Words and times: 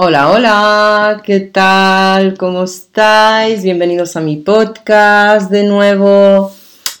Hola, 0.00 0.30
hola, 0.30 1.22
¿qué 1.24 1.40
tal? 1.40 2.38
¿Cómo 2.38 2.62
estáis? 2.62 3.64
Bienvenidos 3.64 4.14
a 4.14 4.20
mi 4.20 4.36
podcast 4.36 5.50
de 5.50 5.64
nuevo. 5.64 6.52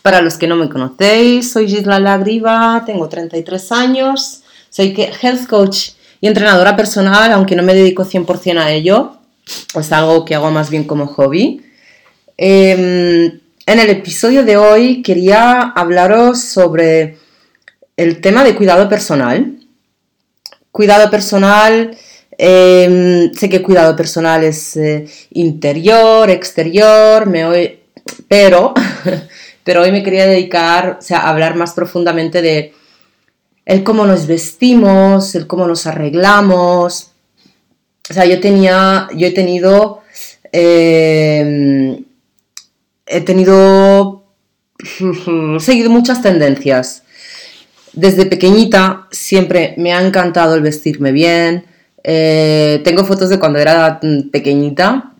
Para 0.02 0.20
los 0.20 0.36
que 0.36 0.48
no 0.48 0.56
me 0.56 0.68
conocéis, 0.68 1.52
soy 1.52 1.68
Gisla 1.68 2.00
Lagriva, 2.00 2.82
tengo 2.84 3.08
33 3.08 3.70
años, 3.70 4.42
soy 4.68 4.96
health 5.22 5.46
coach 5.46 5.90
y 6.20 6.26
entrenadora 6.26 6.74
personal, 6.74 7.30
aunque 7.30 7.54
no 7.54 7.62
me 7.62 7.72
dedico 7.72 8.04
100% 8.04 8.58
a 8.58 8.72
ello, 8.72 9.12
es 9.76 9.92
algo 9.92 10.24
que 10.24 10.34
hago 10.34 10.50
más 10.50 10.68
bien 10.68 10.82
como 10.82 11.06
hobby. 11.06 11.62
Em, 12.36 13.26
en 13.64 13.78
el 13.78 13.90
episodio 13.90 14.44
de 14.44 14.56
hoy 14.56 15.02
quería 15.02 15.60
hablaros 15.60 16.40
sobre 16.40 17.16
el 17.96 18.20
tema 18.20 18.42
de 18.42 18.56
cuidado 18.56 18.88
personal. 18.88 19.54
Cuidado 20.72 21.08
personal 21.12 21.96
Em, 22.40 23.34
sé 23.34 23.48
que 23.48 23.62
cuidado 23.62 23.96
personal 23.96 24.44
es 24.44 24.76
eh, 24.76 25.06
interior, 25.32 26.30
exterior, 26.30 27.26
me 27.26 27.80
pero, 28.28 28.74
pero 29.64 29.82
hoy 29.82 29.90
me 29.90 30.04
quería 30.04 30.26
dedicar 30.26 31.00
a 31.10 31.28
hablar 31.28 31.56
más 31.56 31.72
profundamente 31.72 32.40
de 32.40 32.72
el 33.66 33.82
cómo 33.82 34.06
nos 34.06 34.28
vestimos, 34.28 35.34
el 35.34 35.48
cómo 35.48 35.66
nos 35.66 35.86
arreglamos. 35.88 37.10
O 38.08 38.14
sea, 38.14 38.24
yo 38.24 38.40
tenía, 38.40 39.08
yo 39.14 39.26
he 39.26 39.32
tenido, 39.32 40.02
em, 40.52 42.04
he 43.04 43.20
tenido, 43.22 44.24
he 45.56 45.60
seguido 45.60 45.90
muchas 45.90 46.22
tendencias. 46.22 47.02
Desde 47.94 48.26
pequeñita 48.26 49.08
siempre 49.10 49.74
me 49.76 49.92
ha 49.92 50.00
encantado 50.00 50.54
el 50.54 50.62
vestirme 50.62 51.10
bien, 51.10 51.64
eh, 52.10 52.80
tengo 52.84 53.04
fotos 53.04 53.28
de 53.28 53.38
cuando 53.38 53.58
era 53.58 54.00
mm, 54.02 54.30
pequeñita. 54.30 55.12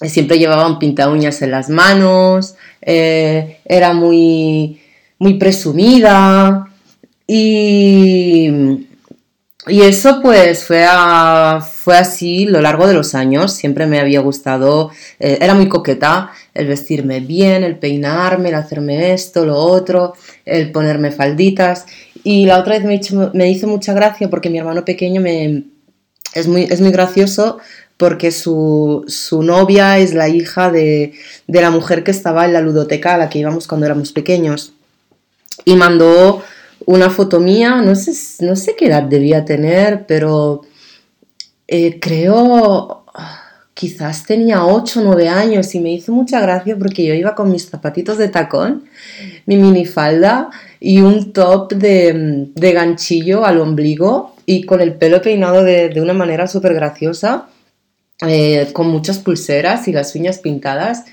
Siempre 0.00 0.38
llevaba 0.38 0.66
un 0.66 0.78
pinta 0.78 1.10
uñas 1.10 1.42
en 1.42 1.50
las 1.50 1.68
manos. 1.68 2.54
Eh, 2.80 3.58
era 3.66 3.92
muy, 3.92 4.80
muy 5.18 5.34
presumida. 5.34 6.70
Y, 7.26 8.48
y 9.66 9.82
eso 9.82 10.22
pues 10.22 10.64
fue, 10.64 10.86
fue 11.70 11.98
así 11.98 12.46
lo 12.46 12.62
largo 12.62 12.86
de 12.86 12.94
los 12.94 13.14
años. 13.14 13.52
Siempre 13.52 13.86
me 13.86 14.00
había 14.00 14.20
gustado. 14.20 14.90
Eh, 15.20 15.36
era 15.42 15.54
muy 15.54 15.68
coqueta 15.68 16.30
el 16.54 16.66
vestirme 16.66 17.20
bien, 17.20 17.62
el 17.62 17.76
peinarme, 17.76 18.48
el 18.48 18.54
hacerme 18.54 19.12
esto, 19.12 19.44
lo 19.44 19.58
otro, 19.58 20.14
el 20.46 20.72
ponerme 20.72 21.10
falditas. 21.10 21.84
Y 22.24 22.46
la 22.46 22.58
otra 22.58 22.78
vez 22.78 22.84
me, 22.84 22.98
me 23.34 23.50
hizo 23.50 23.68
mucha 23.68 23.92
gracia 23.92 24.30
porque 24.30 24.48
mi 24.48 24.58
hermano 24.58 24.82
pequeño 24.82 25.20
me, 25.20 25.64
es 26.34 26.48
muy, 26.48 26.64
es 26.64 26.80
muy 26.80 26.90
gracioso 26.90 27.58
porque 27.96 28.32
su, 28.32 29.06
novia 29.44 29.98
es 29.98 30.12
la 30.12 30.28
hija 30.28 30.72
de, 30.72 31.12
la 31.46 31.70
mujer 31.70 32.02
que 32.02 32.10
estaba 32.10 32.44
en 32.44 32.52
la 32.52 32.60
ludoteca 32.60 33.14
a 33.14 33.18
la 33.18 33.28
que 33.28 33.38
íbamos 33.38 33.68
cuando 33.68 33.86
éramos 33.86 34.10
pequeños. 34.10 34.72
Y 35.64 35.76
mandó 35.76 36.42
una 36.84 37.10
foto 37.10 37.38
mía, 37.38 37.80
no 37.82 37.94
sé, 37.94 38.12
no 38.44 38.56
sé 38.56 38.74
qué 38.76 38.86
edad 38.86 39.04
debía 39.04 39.44
tener, 39.44 40.04
pero 40.06 40.62
eh, 41.68 42.00
creo 42.00 43.04
quizás 43.74 44.24
tenía 44.24 44.64
8 44.64 45.00
o 45.00 45.04
9 45.04 45.28
años 45.28 45.74
y 45.74 45.80
me 45.80 45.92
hizo 45.92 46.12
mucha 46.12 46.40
gracia 46.40 46.76
porque 46.76 47.04
yo 47.04 47.14
iba 47.14 47.34
con 47.34 47.50
mis 47.50 47.68
zapatitos 47.68 48.18
de 48.18 48.28
tacón, 48.28 48.84
mi 49.46 49.56
minifalda 49.56 50.50
y 50.80 51.00
un 51.00 51.32
top 51.32 51.72
de, 51.74 52.48
de 52.54 52.72
ganchillo 52.72 53.44
al 53.44 53.60
ombligo 53.60 54.31
y 54.46 54.64
con 54.64 54.80
el 54.80 54.94
pelo 54.94 55.22
peinado 55.22 55.62
de, 55.62 55.92
una 56.00 56.12
manera 56.12 56.46
súper 56.46 56.74
graciosa, 56.74 57.48
eh, 58.26 58.68
con 58.72 58.88
muchas 58.88 59.18
pulseras 59.18 59.88
y 59.88 59.92
las 59.92 60.14
uñas 60.14 60.38
pintadas. 60.38 61.04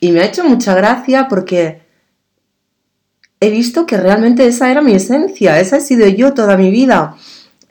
Y 0.00 0.12
me 0.12 0.20
ha 0.20 0.26
hecho 0.26 0.44
mucha 0.44 0.74
gracia 0.74 1.28
porque 1.28 1.80
he 3.40 3.50
visto 3.50 3.86
que 3.86 3.96
realmente 3.96 4.46
esa 4.46 4.70
era 4.70 4.80
mi 4.80 4.94
esencia, 4.94 5.60
esa 5.60 5.76
he 5.76 5.80
sido 5.80 6.06
yo 6.08 6.34
toda 6.34 6.56
mi 6.56 6.70
vida. 6.70 7.16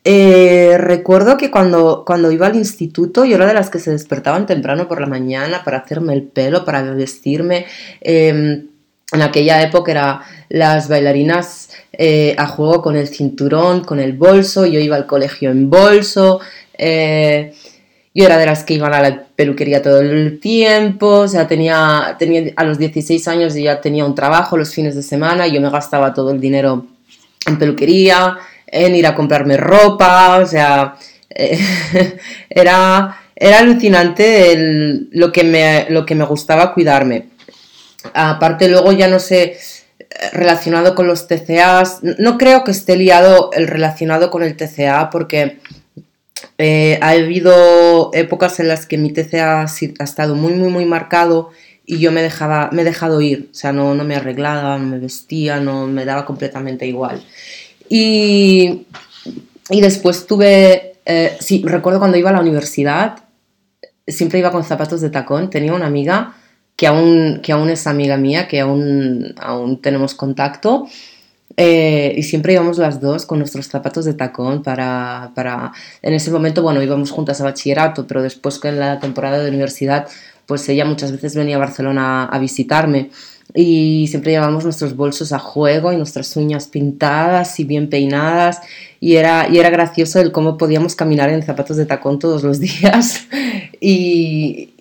Eh, 0.05 0.75
recuerdo 0.77 1.37
que 1.37 1.49
cuando, 1.49 2.03
cuando 2.05 2.29
iba 2.29 2.47
al 2.47 2.57
instituto 2.57 3.23
yo 3.23 3.37
era 3.37 3.45
de 3.45 3.53
las 3.53 3.69
que 3.69 3.79
se 3.79 3.91
despertaban 3.91 4.45
temprano 4.45 4.87
por 4.87 4.99
la 4.99 5.07
mañana 5.07 5.63
para 5.63 5.77
hacerme 5.77 6.13
el 6.13 6.23
pelo, 6.23 6.65
para 6.65 6.81
vestirme. 6.81 7.65
Em, 8.01 8.67
en 9.11 9.21
aquella 9.21 9.61
época 9.61 9.91
eran 9.91 10.19
las 10.49 10.89
bailarinas 10.89 11.69
eh, 11.95 12.33
a 12.39 12.47
juego 12.47 12.81
con 12.81 12.95
el 12.95 13.07
cinturón, 13.07 13.83
con 13.83 13.99
el 13.99 14.13
bolso, 14.13 14.65
yo 14.65 14.79
iba 14.79 14.95
al 14.95 15.05
colegio 15.05 15.51
en 15.51 15.69
bolso, 15.69 16.39
eh, 16.75 17.53
yo 18.15 18.25
era 18.25 18.37
de 18.37 18.47
las 18.47 18.63
que 18.63 18.73
iban 18.73 18.93
a 18.93 19.01
la 19.01 19.25
peluquería 19.35 19.81
todo 19.81 20.01
el 20.01 20.39
tiempo, 20.39 21.07
o 21.07 21.27
sea, 21.27 21.47
tenía, 21.47 22.15
tenía 22.17 22.51
a 22.55 22.63
los 22.63 22.79
16 22.79 23.27
años 23.27 23.53
ya 23.53 23.79
tenía 23.79 24.05
un 24.05 24.15
trabajo 24.15 24.57
los 24.57 24.73
fines 24.73 24.95
de 24.95 25.03
semana, 25.03 25.47
y 25.47 25.53
yo 25.53 25.61
me 25.61 25.69
gastaba 25.69 26.13
todo 26.13 26.31
el 26.31 26.39
dinero 26.39 26.87
en 27.45 27.59
peluquería, 27.59 28.37
en 28.65 28.95
ir 28.95 29.05
a 29.05 29.13
comprarme 29.13 29.57
ropa, 29.57 30.39
o 30.39 30.47
sea, 30.47 30.95
eh, 31.29 31.59
era, 32.49 33.21
era 33.35 33.59
alucinante 33.59 34.55
lo, 35.11 35.31
que 35.31 35.43
me, 35.43 35.85
lo 35.89 36.05
que 36.05 36.15
me 36.15 36.25
gustaba 36.25 36.73
cuidarme. 36.73 37.27
Aparte 38.13 38.67
luego 38.67 38.91
ya 38.91 39.07
no 39.07 39.19
sé, 39.19 39.57
relacionado 40.31 40.95
con 40.95 41.07
los 41.07 41.27
TCAs, 41.27 41.99
no 42.19 42.37
creo 42.37 42.63
que 42.63 42.71
esté 42.71 42.95
liado 42.95 43.51
el 43.53 43.67
relacionado 43.67 44.29
con 44.29 44.43
el 44.43 44.55
TCA 44.55 45.09
porque 45.09 45.59
eh, 46.57 46.99
ha 47.01 47.09
habido 47.09 48.11
épocas 48.13 48.59
en 48.59 48.67
las 48.67 48.85
que 48.85 48.97
mi 48.97 49.11
TCA 49.11 49.61
ha 49.61 50.03
estado 50.03 50.35
muy, 50.35 50.53
muy, 50.53 50.69
muy 50.69 50.85
marcado 50.85 51.51
y 51.85 51.99
yo 51.99 52.11
me, 52.11 52.21
dejaba, 52.21 52.69
me 52.71 52.83
he 52.83 52.85
dejado 52.85 53.19
ir, 53.21 53.49
o 53.51 53.53
sea, 53.53 53.73
no, 53.73 53.93
no 53.95 54.03
me 54.03 54.15
arreglaba, 54.15 54.77
no 54.77 54.85
me 54.85 54.99
vestía, 54.99 55.59
no 55.59 55.87
me 55.87 56.05
daba 56.05 56.25
completamente 56.25 56.87
igual. 56.87 57.23
Y, 57.89 58.85
y 59.69 59.81
después 59.81 60.25
tuve, 60.25 60.93
eh, 61.05 61.35
sí, 61.39 61.61
recuerdo 61.65 61.99
cuando 61.99 62.17
iba 62.17 62.29
a 62.29 62.33
la 62.33 62.39
universidad, 62.39 63.17
siempre 64.07 64.39
iba 64.39 64.51
con 64.51 64.63
zapatos 64.63 65.01
de 65.01 65.09
tacón, 65.09 65.49
tenía 65.49 65.73
una 65.73 65.87
amiga 65.87 66.35
que 66.75 66.87
aún, 66.87 67.39
que 67.43 67.51
aún 67.51 67.69
es 67.69 67.87
amiga 67.87 68.17
mía, 68.17 68.47
que 68.47 68.59
aún, 68.59 69.33
aún 69.39 69.81
tenemos 69.81 70.15
contacto. 70.15 70.87
Eh, 71.55 72.15
y 72.17 72.23
siempre 72.23 72.53
íbamos 72.53 72.79
las 72.79 72.99
dos 72.99 73.27
con 73.27 73.37
nuestros 73.37 73.67
zapatos 73.67 74.05
de 74.05 74.13
tacón 74.13 74.63
para, 74.63 75.31
para... 75.35 75.71
En 76.01 76.13
ese 76.13 76.31
momento, 76.31 76.63
bueno, 76.63 76.81
íbamos 76.81 77.11
juntas 77.11 77.41
a 77.41 77.43
bachillerato, 77.43 78.07
pero 78.07 78.23
después 78.23 78.59
que 78.59 78.69
en 78.69 78.79
la 78.79 78.99
temporada 78.99 79.39
de 79.39 79.49
universidad, 79.49 80.07
pues 80.47 80.67
ella 80.69 80.85
muchas 80.85 81.11
veces 81.11 81.35
venía 81.35 81.57
a 81.57 81.59
Barcelona 81.59 82.25
a 82.25 82.39
visitarme 82.39 83.11
y 83.53 84.07
siempre 84.07 84.31
llevábamos 84.31 84.63
nuestros 84.63 84.95
bolsos 84.95 85.31
a 85.31 85.39
juego 85.39 85.93
y 85.93 85.97
nuestras 85.97 86.35
uñas 86.37 86.67
pintadas 86.67 87.59
y 87.59 87.65
bien 87.65 87.89
peinadas 87.89 88.61
y 88.99 89.15
era, 89.15 89.47
y 89.49 89.59
era 89.59 89.69
gracioso 89.69 90.19
el 90.19 90.31
cómo 90.31 90.57
podíamos 90.57 90.95
caminar 90.95 91.29
en 91.29 91.43
zapatos 91.43 91.77
de 91.77 91.85
tacón 91.85 92.19
todos 92.19 92.43
los 92.43 92.59
días 92.59 93.27
y, 93.79 94.72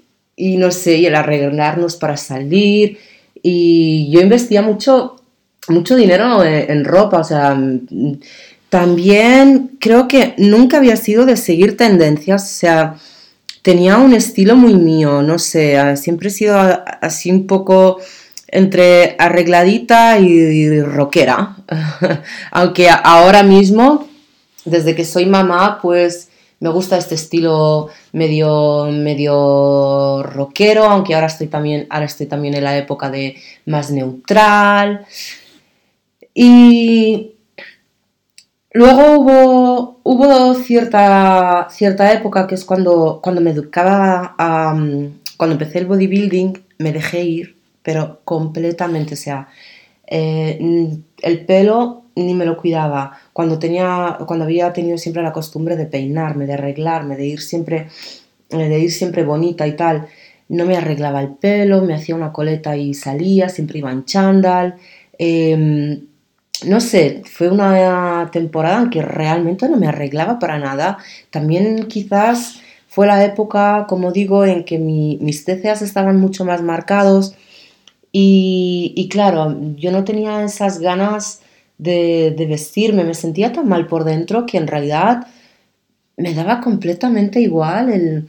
y 0.42 0.56
no 0.56 0.72
sé, 0.72 0.96
y 0.96 1.06
el 1.06 1.14
arreglarnos 1.14 1.94
para 1.94 2.16
salir. 2.16 2.98
Y 3.44 4.10
yo 4.10 4.20
investiía 4.20 4.60
mucho, 4.60 5.22
mucho 5.68 5.94
dinero 5.94 6.42
en, 6.42 6.84
ropa, 6.84 7.18
o 7.18 7.24
sea, 7.24 7.56
también 8.68 9.76
creo 9.78 10.08
que 10.08 10.34
nunca 10.38 10.78
había 10.78 10.96
sido 10.96 11.26
de 11.26 11.36
seguir 11.36 11.76
tendencias, 11.76 12.42
o 12.42 12.58
sea, 12.58 12.96
tenía 13.62 13.98
un 13.98 14.14
estilo 14.14 14.56
muy 14.56 14.74
mío, 14.74 15.22
no 15.22 15.38
sé, 15.38 15.78
siempre 15.96 16.26
he 16.26 16.32
sido 16.32 16.58
así 17.00 17.30
un 17.30 17.46
poco 17.46 18.00
entre 18.48 19.14
arregladita 19.20 20.18
y 20.18 20.80
rockera, 20.80 21.54
aunque 22.50 22.88
ahora 22.90 23.44
mismo, 23.44 24.08
desde 24.64 24.96
que 24.96 25.04
soy 25.04 25.26
mamá, 25.26 25.78
pues 25.80 26.30
me 26.62 26.70
gusta 26.70 26.96
este 26.96 27.16
estilo 27.16 27.88
medio, 28.12 28.86
medio 28.92 30.22
rockero, 30.22 30.84
aunque 30.84 31.12
ahora 31.12 31.26
estoy, 31.26 31.48
también, 31.48 31.88
ahora 31.90 32.06
estoy 32.06 32.26
también 32.26 32.54
en 32.54 32.62
la 32.62 32.78
época 32.78 33.10
de 33.10 33.34
más 33.66 33.90
neutral. 33.90 35.04
Y 36.32 37.32
luego 38.72 39.18
hubo, 39.18 40.00
hubo 40.04 40.54
cierta, 40.54 41.66
cierta 41.68 42.12
época 42.12 42.46
que 42.46 42.54
es 42.54 42.64
cuando, 42.64 43.18
cuando 43.20 43.40
me 43.40 43.50
educaba, 43.50 44.36
cuando 44.36 45.54
empecé 45.54 45.80
el 45.80 45.86
bodybuilding, 45.86 46.62
me 46.78 46.92
dejé 46.92 47.24
ir, 47.24 47.56
pero 47.82 48.20
completamente, 48.22 49.14
o 49.14 49.16
sea, 49.16 49.48
eh, 50.06 50.60
el 51.22 51.44
pelo 51.44 52.01
ni 52.16 52.34
me 52.34 52.44
lo 52.44 52.56
cuidaba. 52.56 53.18
Cuando, 53.32 53.58
tenía, 53.58 54.18
cuando 54.26 54.44
había 54.44 54.72
tenido 54.72 54.98
siempre 54.98 55.22
la 55.22 55.32
costumbre 55.32 55.76
de 55.76 55.86
peinarme, 55.86 56.46
de 56.46 56.54
arreglarme, 56.54 57.16
de 57.16 57.26
ir 57.26 57.40
siempre, 57.40 57.88
eh, 58.50 58.68
de 58.68 58.78
ir 58.78 58.92
siempre 58.92 59.24
bonita 59.24 59.66
y 59.66 59.76
tal, 59.76 60.06
no 60.48 60.64
me 60.66 60.76
arreglaba 60.76 61.20
el 61.20 61.30
pelo, 61.34 61.82
me 61.82 61.94
hacía 61.94 62.14
una 62.14 62.32
coleta 62.32 62.76
y 62.76 62.94
salía, 62.94 63.48
siempre 63.48 63.78
iba 63.78 63.90
en 63.90 64.04
chándal. 64.04 64.76
Em, 65.18 66.06
no 66.66 66.80
sé, 66.80 67.22
fue 67.24 67.48
una 67.48 68.28
temporada 68.32 68.82
en 68.82 68.90
que 68.90 69.02
realmente 69.02 69.68
no 69.68 69.76
me 69.76 69.88
arreglaba 69.88 70.38
para 70.38 70.58
nada. 70.58 70.98
También 71.30 71.86
quizás 71.88 72.60
fue 72.88 73.06
la 73.06 73.24
época, 73.24 73.86
como 73.88 74.12
digo, 74.12 74.44
en 74.44 74.64
que 74.64 74.78
mis 74.78 75.44
TCAs 75.44 75.82
estaban 75.82 76.20
mucho 76.20 76.44
más 76.44 76.62
marcados 76.62 77.34
y, 78.12 79.08
claro, 79.10 79.56
yo 79.76 79.90
no 79.90 80.04
tenía 80.04 80.44
esas 80.44 80.78
ganas 80.78 81.40
de, 81.82 82.46
vestirme, 82.48 83.04
me 83.04 83.14
sentía 83.14 83.52
tan 83.52 83.68
mal 83.68 83.86
por 83.86 84.04
dentro 84.04 84.46
que 84.46 84.58
en 84.58 84.66
realidad 84.66 85.26
me 86.16 86.34
daba 86.34 86.60
completamente 86.60 87.40
igual 87.40 87.90
el, 87.90 88.28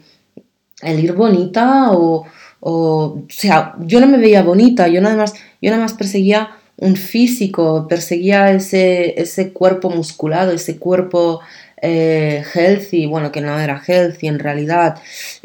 ir 1.00 1.14
bonita 1.14 1.92
o, 1.92 2.26
o, 2.60 3.24
sea, 3.30 3.76
yo 3.80 4.00
no 4.00 4.08
me 4.08 4.18
veía 4.18 4.42
bonita, 4.42 4.88
yo 4.88 5.02
nada 5.02 5.16
más, 5.16 5.34
yo 5.62 5.70
nada 5.70 5.82
más 5.82 5.94
perseguía 5.94 6.52
un 6.78 6.96
físico, 6.96 7.88
perseguía 7.88 8.52
ese, 8.52 9.20
ese 9.22 9.54
cuerpo 9.54 9.90
musculado, 9.90 10.52
ese 10.52 10.78
cuerpo 10.78 11.42
eh, 11.82 12.44
healthy, 12.54 13.06
bueno, 13.06 13.32
que 13.32 13.42
no 13.42 13.60
era 13.60 13.82
healthy 13.86 14.28
en 14.28 14.40
realidad, 14.40 14.96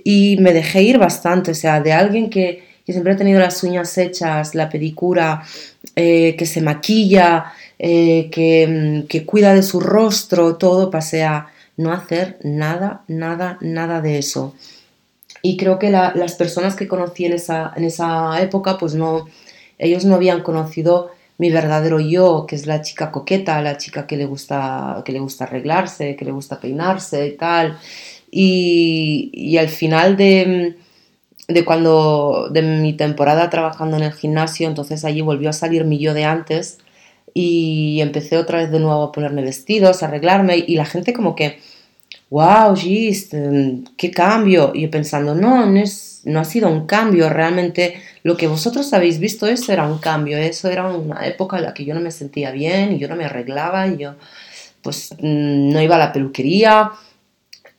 y 0.02 0.36
me 0.38 0.52
dejé 0.52 0.82
ir 0.82 0.98
bastante, 0.98 1.50
o 1.50 1.54
sea, 1.54 1.80
de 1.80 1.92
alguien 1.92 2.30
que, 2.30 2.66
siempre 2.86 3.12
ha 3.12 3.16
tenido 3.16 3.38
las 3.38 3.62
uñas 3.64 3.98
hechas, 3.98 4.54
la 4.54 4.70
pedicura, 4.70 5.42
eh, 5.94 6.36
que 6.38 6.46
se 6.46 6.62
maquilla, 6.62 7.52
eh, 7.78 8.28
que, 8.30 9.04
que, 9.08 9.24
cuida 9.24 9.54
de 9.54 9.62
su 9.62 9.80
rostro, 9.80 10.56
todo, 10.56 10.90
pasé 10.90 11.24
a 11.24 11.48
no 11.76 11.92
hacer 11.92 12.38
nada, 12.42 13.04
nada, 13.08 13.58
nada 13.60 14.00
de 14.00 14.18
eso. 14.18 14.54
Y 15.42 15.56
creo 15.56 15.78
que 15.78 15.90
las 15.90 16.34
personas 16.34 16.74
que 16.74 16.88
conocí 16.88 17.24
en 17.24 17.32
esa, 17.32 17.72
en 17.76 17.84
esa 17.84 18.42
época, 18.42 18.78
pues 18.78 18.94
no, 18.94 19.26
ellos 19.78 20.04
no 20.04 20.16
habían 20.16 20.42
conocido 20.42 21.12
mi 21.38 21.50
verdadero 21.50 22.00
yo, 22.00 22.46
que 22.48 22.56
es 22.56 22.66
la 22.66 22.82
chica 22.82 23.12
coqueta, 23.12 23.62
la 23.62 23.76
chica 23.76 24.06
que 24.08 24.16
le 24.16 24.26
gusta, 24.26 25.02
que 25.04 25.12
le 25.12 25.20
gusta 25.20 25.44
arreglarse, 25.44 26.16
que 26.16 26.24
le 26.24 26.32
gusta 26.32 26.58
peinarse 26.60 27.28
y 27.28 27.36
tal. 27.36 27.78
Y, 28.30 29.56
al 29.56 29.68
final 29.68 30.16
de, 30.16 30.76
de, 31.46 31.64
cuando, 31.64 32.48
de 32.50 32.62
mi 32.62 32.92
temporada 32.94 33.50
trabajando 33.50 33.96
en 33.96 34.02
el 34.02 34.12
gimnasio, 34.12 34.68
entonces 34.68 35.04
allí 35.04 35.20
volvió 35.20 35.50
a 35.50 35.52
salir 35.52 35.84
mi 35.84 35.98
yo 35.98 36.12
de 36.14 36.24
antes 36.24 36.78
y 37.40 38.00
empecé 38.00 38.36
otra 38.36 38.58
vez 38.58 38.72
de 38.72 38.80
nuevo 38.80 39.00
a 39.00 39.12
ponerme 39.12 39.42
vestidos, 39.42 40.02
a 40.02 40.06
arreglarme 40.06 40.56
y 40.66 40.74
la 40.74 40.84
gente 40.84 41.12
como 41.12 41.36
que, 41.36 41.60
wow, 42.30 42.74
Gist, 42.74 43.32
qué 43.96 44.10
cambio. 44.10 44.72
Y 44.74 44.82
yo 44.82 44.90
pensando, 44.90 45.36
no, 45.36 45.64
no 45.64 45.78
es 45.78 46.22
no 46.24 46.40
ha 46.40 46.44
sido 46.44 46.68
un 46.68 46.86
cambio, 46.86 47.28
realmente 47.28 48.02
lo 48.24 48.36
que 48.36 48.48
vosotros 48.48 48.92
habéis 48.92 49.20
visto, 49.20 49.46
eso 49.46 49.72
era 49.72 49.86
un 49.86 49.98
cambio, 49.98 50.36
eso 50.36 50.68
era 50.68 50.88
una 50.88 51.24
época 51.28 51.58
en 51.58 51.62
la 51.62 51.74
que 51.74 51.84
yo 51.84 51.94
no 51.94 52.00
me 52.00 52.10
sentía 52.10 52.50
bien 52.50 52.92
y 52.92 52.98
yo 52.98 53.06
no 53.06 53.14
me 53.14 53.24
arreglaba 53.24 53.86
y 53.86 53.98
yo 53.98 54.16
pues 54.82 55.12
mm, 55.12 55.70
no 55.70 55.80
iba 55.80 55.94
a 55.94 55.98
la 55.98 56.12
peluquería 56.12 56.90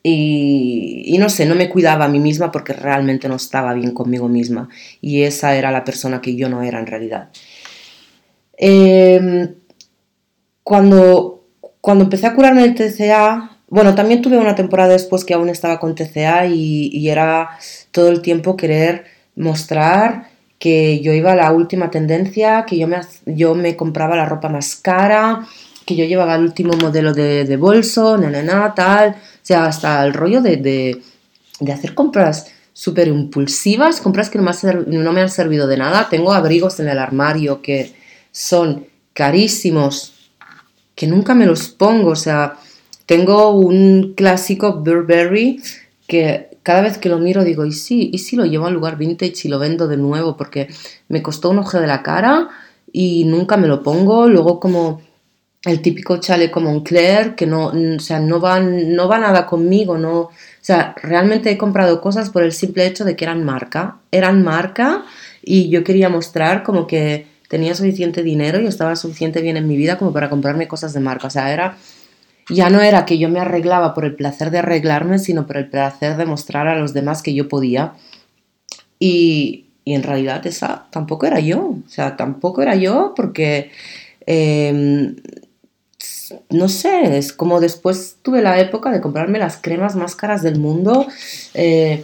y, 0.02 1.18
no 1.20 1.30
sé, 1.30 1.46
no 1.46 1.56
me 1.56 1.68
cuidaba 1.68 2.06
a 2.06 2.08
mí 2.08 2.20
misma 2.20 2.52
porque 2.52 2.72
realmente 2.72 3.28
no 3.28 3.36
estaba 3.36 3.74
bien 3.74 3.92
conmigo 3.92 4.30
misma 4.30 4.70
y 5.02 5.24
esa 5.24 5.56
era 5.56 5.70
la 5.72 5.84
persona 5.84 6.22
que 6.22 6.38
yo 6.38 6.48
no 6.48 6.64
era 6.64 6.80
en 6.80 6.88
realidad. 6.88 7.30
Em, 8.62 9.56
cuando, 10.64 11.46
cuando 11.80 12.04
empecé 12.04 12.28
a 12.28 12.36
curarme 12.36 12.66
el 12.66 12.76
TCA, 12.76 13.58
bueno, 13.70 13.96
también 13.96 14.22
tuve 14.22 14.38
una 14.38 14.56
temporada 14.56 14.90
después 14.90 15.24
que 15.24 15.34
aún 15.34 15.48
estaba 15.48 15.80
con 15.80 15.96
TCA 15.96 16.46
y, 16.48 17.10
era 17.10 17.52
todo 17.92 18.10
el 18.10 18.22
tiempo 18.22 18.58
querer 18.58 19.06
mostrar 19.36 20.28
que 20.60 21.00
yo 21.00 21.14
iba 21.14 21.32
a 21.32 21.36
la 21.36 21.52
última 21.54 21.90
tendencia, 21.90 22.66
que 22.68 22.78
yo 22.78 22.88
me, 22.88 23.00
yo 23.26 23.56
me 23.56 23.78
compraba 23.78 24.18
la 24.18 24.26
ropa 24.26 24.50
más 24.50 24.76
cara, 24.76 25.48
que 25.86 25.96
yo 25.96 26.04
llevaba 26.04 26.36
el 26.36 26.44
último 26.44 26.74
modelo 26.82 27.14
de, 27.14 27.58
bolso, 27.58 28.18
na, 28.18 28.76
tal. 28.76 29.12
O 29.12 29.16
sea, 29.42 29.66
hasta 29.66 30.04
el 30.06 30.14
rollo 30.14 30.42
de, 30.42 31.02
hacer 31.72 31.94
compras 31.94 32.52
súper 32.74 33.08
impulsivas, 33.08 34.02
compras 34.02 34.30
que 34.30 34.40
no 34.40 34.52
no 34.88 35.14
me 35.14 35.22
han 35.22 35.30
servido 35.30 35.66
de 35.68 35.78
nada. 35.78 36.10
Tengo 36.10 36.34
abrigos 36.34 36.80
en 36.82 36.90
el 36.90 37.00
armario 37.00 37.62
que 37.62 37.99
son 38.32 38.88
carísimos, 39.14 40.30
que 40.96 41.08
nunca 41.08 41.34
me 41.34 41.46
los 41.46 41.70
pongo, 41.70 42.10
o 42.10 42.16
sea 42.16 42.58
tengo 43.10 43.50
un 43.50 44.14
clásico 44.16 44.84
Burberry 44.84 45.60
que 46.06 46.60
cada 46.62 46.82
vez 46.82 47.00
que 47.00 47.10
lo 47.10 47.18
miro 47.18 47.44
digo, 47.44 47.66
¿y 47.66 47.72
sí? 47.72 48.12
¿Y 48.14 48.20
si 48.20 48.36
lo 48.36 48.46
llevo 48.46 48.68
al 48.68 48.76
lugar 48.76 48.98
vintage 48.98 49.34
y 49.46 49.48
lo 49.48 49.58
vendo 49.58 49.88
de 49.88 49.98
nuevo? 49.98 50.38
Porque 50.38 50.68
me 51.08 51.24
costó 51.24 51.50
un 51.50 51.58
ojo 51.58 51.80
de 51.80 51.88
la 51.88 52.04
cara 52.04 52.50
y 52.94 53.26
nunca 53.26 53.58
me 53.58 53.68
lo 53.68 53.82
pongo. 53.82 54.28
Luego 54.28 54.60
como 54.60 55.02
el 55.66 55.82
típico 55.82 56.18
chaleco 56.18 56.60
Moncler 56.60 57.34
que 57.34 57.48
no, 57.48 57.74
o 57.74 58.00
sea, 58.00 58.20
no, 58.20 58.40
va, 58.40 58.60
no 58.60 59.08
va 59.08 59.18
nada 59.18 59.48
conmigo, 59.48 59.98
no, 59.98 60.20
o 60.20 60.32
sea, 60.62 60.94
realmente 61.02 61.50
he 61.50 61.58
comprado 61.58 62.02
cosas 62.02 62.30
por 62.30 62.44
el 62.44 62.52
simple 62.52 62.86
hecho 62.86 63.06
de 63.06 63.16
que 63.16 63.26
eran 63.26 63.44
marca, 63.44 63.98
eran 64.12 64.44
marca 64.44 65.04
y 65.42 65.70
yo 65.70 65.84
quería 65.84 66.10
mostrar 66.10 66.62
como 66.62 66.86
que 66.86 67.26
tenía 67.50 67.76
suficiente 67.76 68.24
dinero 68.24 68.62
y 68.62 68.68
estaba 68.68 68.96
suficiente 68.96 69.42
bien 69.42 69.58
en 69.58 69.68
mi 69.68 69.76
vida 69.76 69.98
como 69.98 70.14
para 70.14 70.30
comprarme 70.30 70.70
cosas 70.70 70.94
de 70.94 71.02
marca, 71.02 71.28
o 71.28 71.30
sea, 71.30 71.52
era 71.52 71.78
ya 72.50 72.70
no 72.70 72.82
era 72.82 73.06
que 73.06 73.18
yo 73.18 73.30
me 73.30 73.40
arreglaba 73.40 73.94
por 73.94 74.06
el 74.06 74.16
placer 74.16 74.50
de 74.52 74.60
arreglarme, 74.60 75.20
sino 75.20 75.46
por 75.46 75.58
el 75.58 75.70
placer 75.70 76.18
de 76.18 76.26
mostrar 76.26 76.68
a 76.68 76.78
los 76.78 76.94
demás 76.94 77.22
que 77.22 77.34
yo 77.34 77.48
podía. 77.48 77.94
Y, 79.00 79.66
en 79.86 80.04
realidad 80.04 80.46
esa 80.46 80.88
tampoco 80.92 81.26
era 81.26 81.40
yo. 81.40 81.76
O 81.86 81.90
sea, 81.90 82.16
tampoco 82.18 82.62
era 82.62 82.76
yo 82.76 83.14
porque, 83.16 83.72
em, 84.26 85.16
no 86.50 86.70
sé, 86.70 87.18
es 87.18 87.34
como 87.34 87.60
después 87.60 88.18
tuve 88.22 88.42
la 88.42 88.60
época 88.60 88.92
de 88.92 89.02
comprarme 89.02 89.40
las 89.40 89.58
cremas 89.58 89.96
más 89.96 90.16
caras 90.16 90.44
del 90.44 90.60
mundo. 90.60 91.08
Eh, 91.54 92.04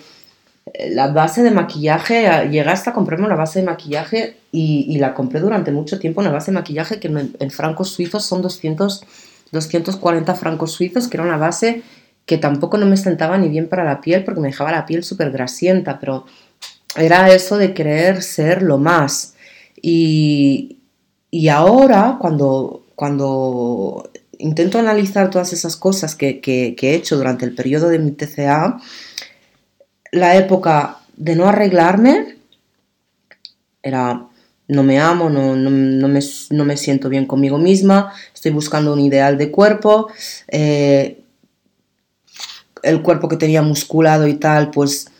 la 0.89 1.07
base 1.07 1.44
de 1.44 1.51
maquillaje, 1.51 2.50
llegué 2.50 2.69
hasta 2.69 2.94
comprarme 2.94 3.25
una 3.25 3.36
base 3.36 3.60
de 3.60 3.66
maquillaje 3.66 4.38
y, 4.51 4.98
la 4.98 5.13
compré 5.13 5.39
durante 5.39 5.72
mucho 5.72 6.00
tiempo, 6.00 6.22
una 6.22 6.31
base 6.31 6.51
de 6.51 6.56
maquillaje 6.56 7.00
que 7.00 7.07
en, 7.07 7.51
francos 7.51 7.89
suizos 7.89 8.25
son 8.25 8.42
200 8.42 9.06
240 9.51 10.36
francos 10.36 10.72
suizos, 10.72 11.07
que 11.07 11.18
era 11.18 11.24
una 11.24 11.38
base 11.38 11.83
que 12.25 12.38
tampoco 12.38 12.77
no 12.77 12.86
me 12.86 12.98
sentaba 12.98 13.38
ni 13.38 13.50
bien 13.50 13.69
para 13.69 13.83
la 13.83 14.01
piel 14.01 14.24
porque 14.24 14.42
me 14.42 14.48
dejaba 14.48 14.72
la 14.72 14.86
piel 14.86 15.04
súper 15.04 15.31
grasienta, 15.31 16.00
pero 16.00 16.25
era 16.95 17.33
eso 17.33 17.57
de 17.57 17.74
querer 17.74 18.24
ser 18.24 18.62
lo 18.62 18.77
más. 18.77 19.36
Y, 19.81 20.80
ahora, 21.51 22.18
cuando, 22.19 22.86
cuando 22.95 24.10
intento 24.39 24.80
analizar 24.80 25.30
todas 25.30 25.54
esas 25.54 25.75
cosas 25.75 26.15
que, 26.15 26.41
que, 26.41 26.75
he 26.79 26.96
hecho 26.96 27.17
durante 27.17 27.46
el 27.46 27.53
periodo 27.53 27.89
de 27.89 28.00
mi 28.00 28.12
TCA, 28.12 28.79
la 30.15 30.36
época 30.38 31.00
de 31.17 31.36
no 31.36 31.48
arreglarme 31.48 32.38
era 33.84 34.25
no 34.67 34.81
me 34.81 35.00
amo, 35.00 35.29
no, 35.29 35.55
no, 35.55 36.07
me, 36.07 36.77
siento 36.77 37.07
bien 37.07 37.27
conmigo 37.27 37.60
misma, 37.60 38.12
estoy 38.34 38.51
buscando 38.51 38.93
un 38.93 39.00
ideal 39.00 39.38
de 39.38 39.51
cuerpo, 39.51 40.07
eh, 40.48 41.22
el 42.81 43.03
cuerpo 43.03 43.27
que 43.27 43.38
tenía 43.38 43.62
musculado 43.62 44.27
y 44.27 44.36
tal, 44.36 44.72
pues 44.72 45.12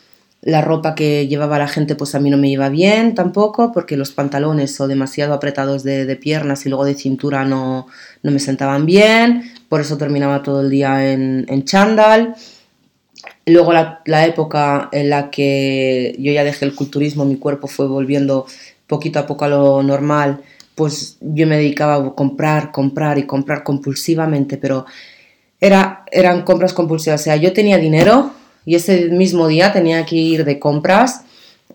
la 0.42 0.62
ropa 0.62 0.96
que 0.96 1.28
llevaba 1.28 1.60
la 1.60 1.68
gente 1.68 1.96
pues 1.96 2.16
a 2.16 2.20
mí 2.20 2.32
no 2.32 2.38
me 2.38 2.50
iba 2.50 2.70
bien 2.70 3.14
tampoco, 3.14 3.72
porque 3.72 3.98
los 3.98 4.12
pantalones 4.12 4.80
o 4.82 4.88
demasiado 4.88 5.36
apretados 5.36 5.84
de, 5.84 6.16
piernas 6.16 6.66
y 6.66 6.70
luego 6.70 6.86
de 6.86 6.96
cintura 6.96 7.46
no, 7.46 7.86
me 8.24 8.40
sentaban 8.40 8.88
bien, 8.88 9.52
por 9.70 9.82
eso 9.82 9.98
terminaba 9.98 10.42
todo 10.42 10.62
el 10.62 10.72
día 10.72 11.12
en, 11.12 11.46
en 11.50 11.66
chándal. 11.66 12.36
Luego 13.46 13.74
la, 13.74 14.26
época 14.26 14.90
en 14.92 15.10
la 15.10 15.30
que 15.30 16.16
yo 16.18 16.32
ya 16.32 16.44
dejé 16.44 16.66
el 16.66 16.76
culturismo, 16.76 17.26
mi 17.26 17.38
cuerpo 17.38 17.68
fue 17.68 17.88
volviendo 17.88 18.48
poquito 18.88 19.20
a 19.20 19.28
poco 19.28 19.46
a 19.46 19.50
lo 19.50 19.84
normal, 19.84 20.42
pues 20.76 21.18
yo 21.22 21.48
me 21.48 21.58
dedicaba 21.58 21.96
a 21.96 22.16
comprar, 22.16 22.72
comprar 22.72 23.18
y 23.18 23.26
comprar 23.26 23.64
compulsivamente, 23.64 24.58
pero 24.58 24.86
era, 25.62 26.04
eran 26.12 26.42
compras 26.44 26.74
compulsivas. 26.74 27.22
O 27.22 27.24
sea, 27.24 27.36
yo 27.36 27.54
tenía 27.54 27.78
dinero 27.78 28.32
y 28.66 28.76
ese 28.76 29.10
mismo 29.10 29.48
día 29.48 29.72
tenía 29.72 30.06
que 30.06 30.16
ir 30.16 30.44
de 30.44 30.60
compras 30.60 31.22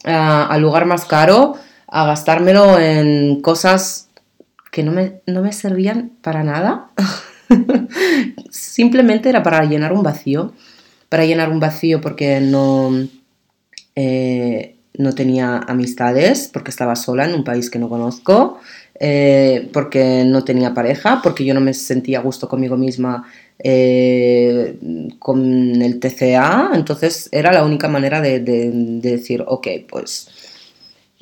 al 0.05 0.61
lugar 0.61 0.87
más 0.87 1.05
caro 1.05 1.55
a 1.87 2.07
gastármelo 2.07 2.79
en 2.79 3.41
cosas 3.41 4.09
que 4.71 4.83
no 4.83 4.93
me, 4.93 5.21
no 5.27 5.43
me 5.43 5.53
servían 5.53 6.13
para 6.23 6.45
nada. 6.45 6.91
Simplemente 8.51 9.29
era 9.29 9.43
para 9.43 9.65
llenar 9.65 9.93
un 9.93 10.03
vacío. 10.03 10.53
Para 11.11 11.27
llenar 11.27 11.51
un 11.51 11.61
vacío 11.61 12.01
porque 12.01 12.41
no... 12.41 13.07
Eh, 13.95 14.77
no 15.01 15.15
tenía 15.15 15.59
amistades 15.59 16.49
porque 16.53 16.71
estaba 16.71 16.95
sola 16.97 17.25
en 17.25 17.35
un 17.35 17.45
país 17.45 17.71
que 17.71 17.79
no 17.79 17.89
conozco, 17.89 18.61
eh, 18.99 19.69
porque 19.73 20.25
no 20.27 20.45
tenía 20.45 20.75
pareja, 20.75 21.21
porque 21.23 21.45
yo 21.45 21.55
no 21.55 21.61
me 21.61 21.75
sentía 21.75 22.19
a 22.19 22.23
gusto 22.23 22.49
conmigo 22.49 22.77
misma 22.77 23.25
eh, 23.59 24.77
con 25.19 25.83
el 25.83 25.99
TCA, 26.01 26.71
entonces 26.75 27.29
era 27.33 27.53
la 27.53 27.65
única 27.65 27.89
manera 27.89 28.21
de, 28.21 28.41
decir, 28.41 29.43
ok, 29.47 29.69
pues 29.89 30.29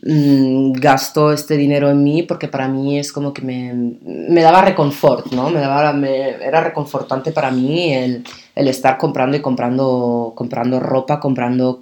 mm, 0.02 0.72
gasto 0.72 1.32
este 1.32 1.56
dinero 1.56 1.90
en 1.90 2.02
mí 2.02 2.22
porque 2.22 2.48
para 2.48 2.68
mí 2.68 2.98
es 2.98 3.12
como 3.12 3.32
que 3.32 3.42
me, 3.42 4.40
daba 4.42 4.62
reconfort, 4.62 5.32
¿no? 5.32 5.50
Me 5.50 5.60
daba, 5.60 5.90
era 6.06 6.62
reconfortante 6.62 7.32
para 7.32 7.50
mí 7.50 7.92
el, 7.92 8.24
estar 8.54 8.98
comprando 8.98 9.36
y 9.36 9.40
comprando, 9.40 10.32
comprando 10.36 10.80
ropa, 10.80 11.20
comprando 11.20 11.80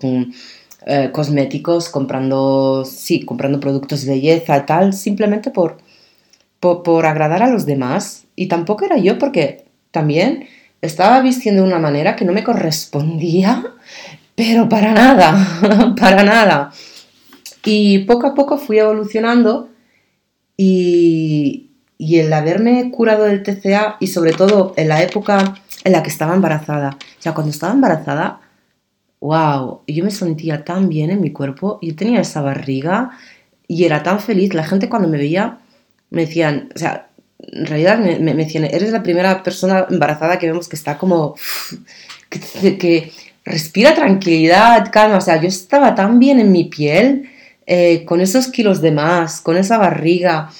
eh, 0.86 1.10
cosméticos, 1.12 1.88
comprando, 1.88 2.84
sí, 2.84 3.24
comprando 3.24 3.58
productos 3.58 4.04
de 4.04 4.12
belleza 4.12 4.56
y 4.56 4.66
tal, 4.66 4.92
simplemente 4.92 5.50
por, 5.50 5.78
por 6.60 7.06
agradar 7.06 7.42
a 7.42 7.50
los 7.50 7.66
demás. 7.66 8.26
Y 8.36 8.46
tampoco 8.46 8.84
era 8.84 8.96
yo 8.96 9.18
porque 9.18 9.64
también 9.90 10.46
estaba 10.82 11.20
vistiendo 11.20 11.62
de 11.62 11.68
una 11.68 11.78
manera 11.78 12.16
que 12.16 12.24
no 12.24 12.32
me 12.32 12.44
correspondía, 12.44 13.64
pero 14.34 14.68
para 14.68 14.92
nada, 14.92 15.94
para 15.98 16.22
nada. 16.22 16.72
Y 17.66 18.00
poco 18.00 18.28
a 18.28 18.34
poco 18.34 18.56
fui 18.56 18.78
evolucionando 18.78 19.68
y, 20.56 21.70
y 21.98 22.18
el 22.18 22.32
haberme 22.32 22.90
curado 22.90 23.24
del 23.24 23.42
TCA 23.42 23.96
y 24.00 24.06
sobre 24.06 24.32
todo 24.32 24.72
en 24.76 24.88
la 24.88 25.02
época 25.02 25.54
en 25.84 25.92
la 25.92 26.02
que 26.02 26.08
estaba 26.08 26.34
embarazada. 26.34 26.96
O 27.18 27.22
sea, 27.22 27.34
cuando 27.34 27.50
estaba 27.50 27.74
embarazada, 27.74 28.40
wow, 29.20 29.82
yo 29.86 30.04
me 30.04 30.10
sentía 30.10 30.64
tan 30.64 30.88
bien 30.88 31.10
en 31.10 31.20
mi 31.20 31.32
cuerpo, 31.32 31.78
yo 31.82 31.94
tenía 31.94 32.20
esa 32.20 32.40
barriga 32.40 33.10
y 33.68 33.84
era 33.84 34.02
tan 34.02 34.20
feliz. 34.20 34.54
La 34.54 34.64
gente 34.64 34.88
cuando 34.88 35.08
me 35.08 35.18
veía 35.18 35.58
me 36.10 36.26
decían, 36.26 36.70
o 36.74 36.78
sea, 36.78 37.08
en 37.38 37.66
realidad 37.66 37.98
me, 37.98 38.18
me, 38.18 38.34
decían, 38.34 38.64
eres 38.64 38.92
la 38.92 39.02
primera 39.02 39.42
persona 39.42 39.86
embarazada 39.90 40.38
que 40.38 40.46
vemos 40.46 40.68
que 40.68 40.76
está 40.76 40.98
como, 40.98 41.36
que, 42.30 43.12
respira 43.44 43.94
tranquilidad, 43.94 44.90
calma, 44.90 45.18
o 45.18 45.20
sea, 45.20 45.40
yo 45.40 45.48
estaba 45.48 45.94
tan 45.94 46.18
bien 46.18 46.40
en 46.40 46.50
mi 46.50 46.64
piel, 46.64 47.30
eh, 47.66 48.04
con 48.04 48.20
esos 48.20 48.48
kilos 48.48 48.80
de 48.80 48.92
más, 48.92 49.40
con 49.40 49.56
esa 49.56 49.78
barriga, 49.78 50.50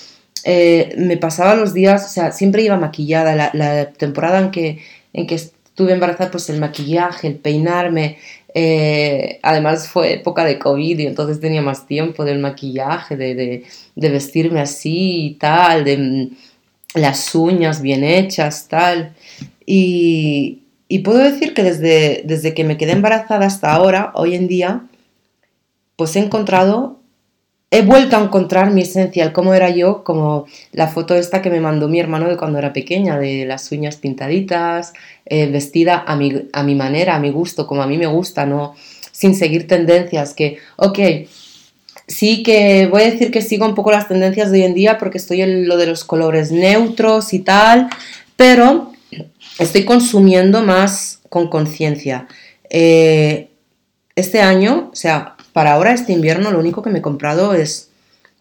eh, 0.44 0.94
me 0.98 1.16
pasaba 1.16 1.54
los 1.54 1.75
días, 1.75 2.06
o 2.06 2.08
sea, 2.08 2.32
siempre 2.32 2.62
iba 2.62 2.76
maquillada, 2.76 3.50
la, 3.52 3.90
temporada 3.92 4.38
en 4.38 4.50
que, 4.50 4.78
en 5.12 5.26
que 5.26 5.34
estuve 5.36 5.92
embarazada, 5.92 6.30
pues 6.30 6.48
el 6.50 6.60
maquillaje, 6.60 7.28
el 7.28 7.36
peinarme, 7.36 8.18
eh, 8.54 9.38
además 9.42 9.88
fue 9.88 10.14
época 10.14 10.44
de 10.44 10.58
COVID 10.58 10.98
y 10.98 11.06
entonces 11.06 11.40
tenía 11.40 11.62
más 11.62 11.86
tiempo 11.86 12.25
del 12.25 12.38
maquillaje, 12.38 13.16
de, 13.16 13.64
de, 13.94 14.08
vestirme 14.08 14.60
así 14.60 15.26
y 15.26 15.34
tal, 15.34 15.84
de 15.84 16.30
las 16.94 17.34
uñas 17.34 17.82
bien 17.82 18.02
hechas, 18.02 18.68
tal. 18.68 19.14
Y, 19.66 20.62
puedo 21.04 21.18
decir 21.18 21.54
que 21.54 21.62
desde, 21.62 22.22
desde 22.25 22.54
que 22.54 22.64
me 22.64 22.78
quedé 22.78 22.92
embarazada 22.92 23.46
hasta 23.46 23.72
ahora, 23.72 24.12
hoy 24.14 24.34
en 24.34 24.48
día, 24.48 24.84
pues 25.96 26.16
he 26.16 26.20
encontrado, 26.20 27.00
he 27.70 27.82
vuelto 27.82 28.16
a 28.16 28.22
encontrar 28.22 28.70
mi 28.70 28.82
esencia, 28.82 29.24
el 29.24 29.32
cómo 29.32 29.54
era 29.54 29.70
yo, 29.70 30.04
como 30.04 30.46
la 30.72 30.88
foto 30.88 31.14
esta 31.14 31.42
que 31.42 31.50
me 31.50 31.60
mandó 31.60 31.88
mi 31.88 31.98
hermano 31.98 32.28
de 32.28 32.36
cuando 32.36 32.58
era 32.58 32.72
pequeña, 32.72 33.18
de 33.18 33.44
las 33.44 33.70
uñas 33.72 33.96
pintaditas, 33.96 34.92
eh, 35.24 35.46
vestida 35.46 36.04
a 36.06 36.16
mi, 36.16 36.48
a 36.52 36.62
mi 36.62 36.74
manera, 36.74 37.16
a 37.16 37.20
mi 37.20 37.30
gusto, 37.30 37.66
como 37.66 37.82
a 37.82 37.86
mí 37.86 37.98
me 37.98 38.06
gusta, 38.06 38.46
no 38.46 38.74
sin 39.10 39.34
seguir 39.34 39.66
tendencias, 39.66 40.34
que, 40.34 40.58
ok, 40.76 40.98
Sí 42.08 42.44
que 42.44 42.86
voy 42.86 43.02
a 43.02 43.10
decir 43.10 43.32
que 43.32 43.42
sigo 43.42 43.66
un 43.66 43.74
poco 43.74 43.90
las 43.90 44.06
tendencias 44.06 44.50
de 44.50 44.60
hoy 44.60 44.64
en 44.64 44.74
día 44.74 44.96
porque 44.96 45.18
estoy 45.18 45.42
en 45.42 45.66
lo 45.66 45.76
de 45.76 45.86
los 45.86 46.04
colores 46.04 46.52
neutros 46.52 47.32
y 47.32 47.40
tal, 47.40 47.88
pero 48.36 48.92
estoy 49.58 49.84
consumiendo 49.84 50.62
más 50.62 51.20
con 51.28 51.48
conciencia. 51.48 52.28
Eh, 52.70 53.48
este 54.14 54.40
año, 54.40 54.90
o 54.92 54.96
sea, 54.96 55.35
para 55.56 55.72
ahora, 55.72 55.94
este 55.94 56.12
invierno, 56.12 56.50
lo 56.50 56.58
único 56.58 56.82
que 56.82 56.90
me 56.90 56.98
he 56.98 57.00
comprado 57.00 57.54
es 57.54 57.88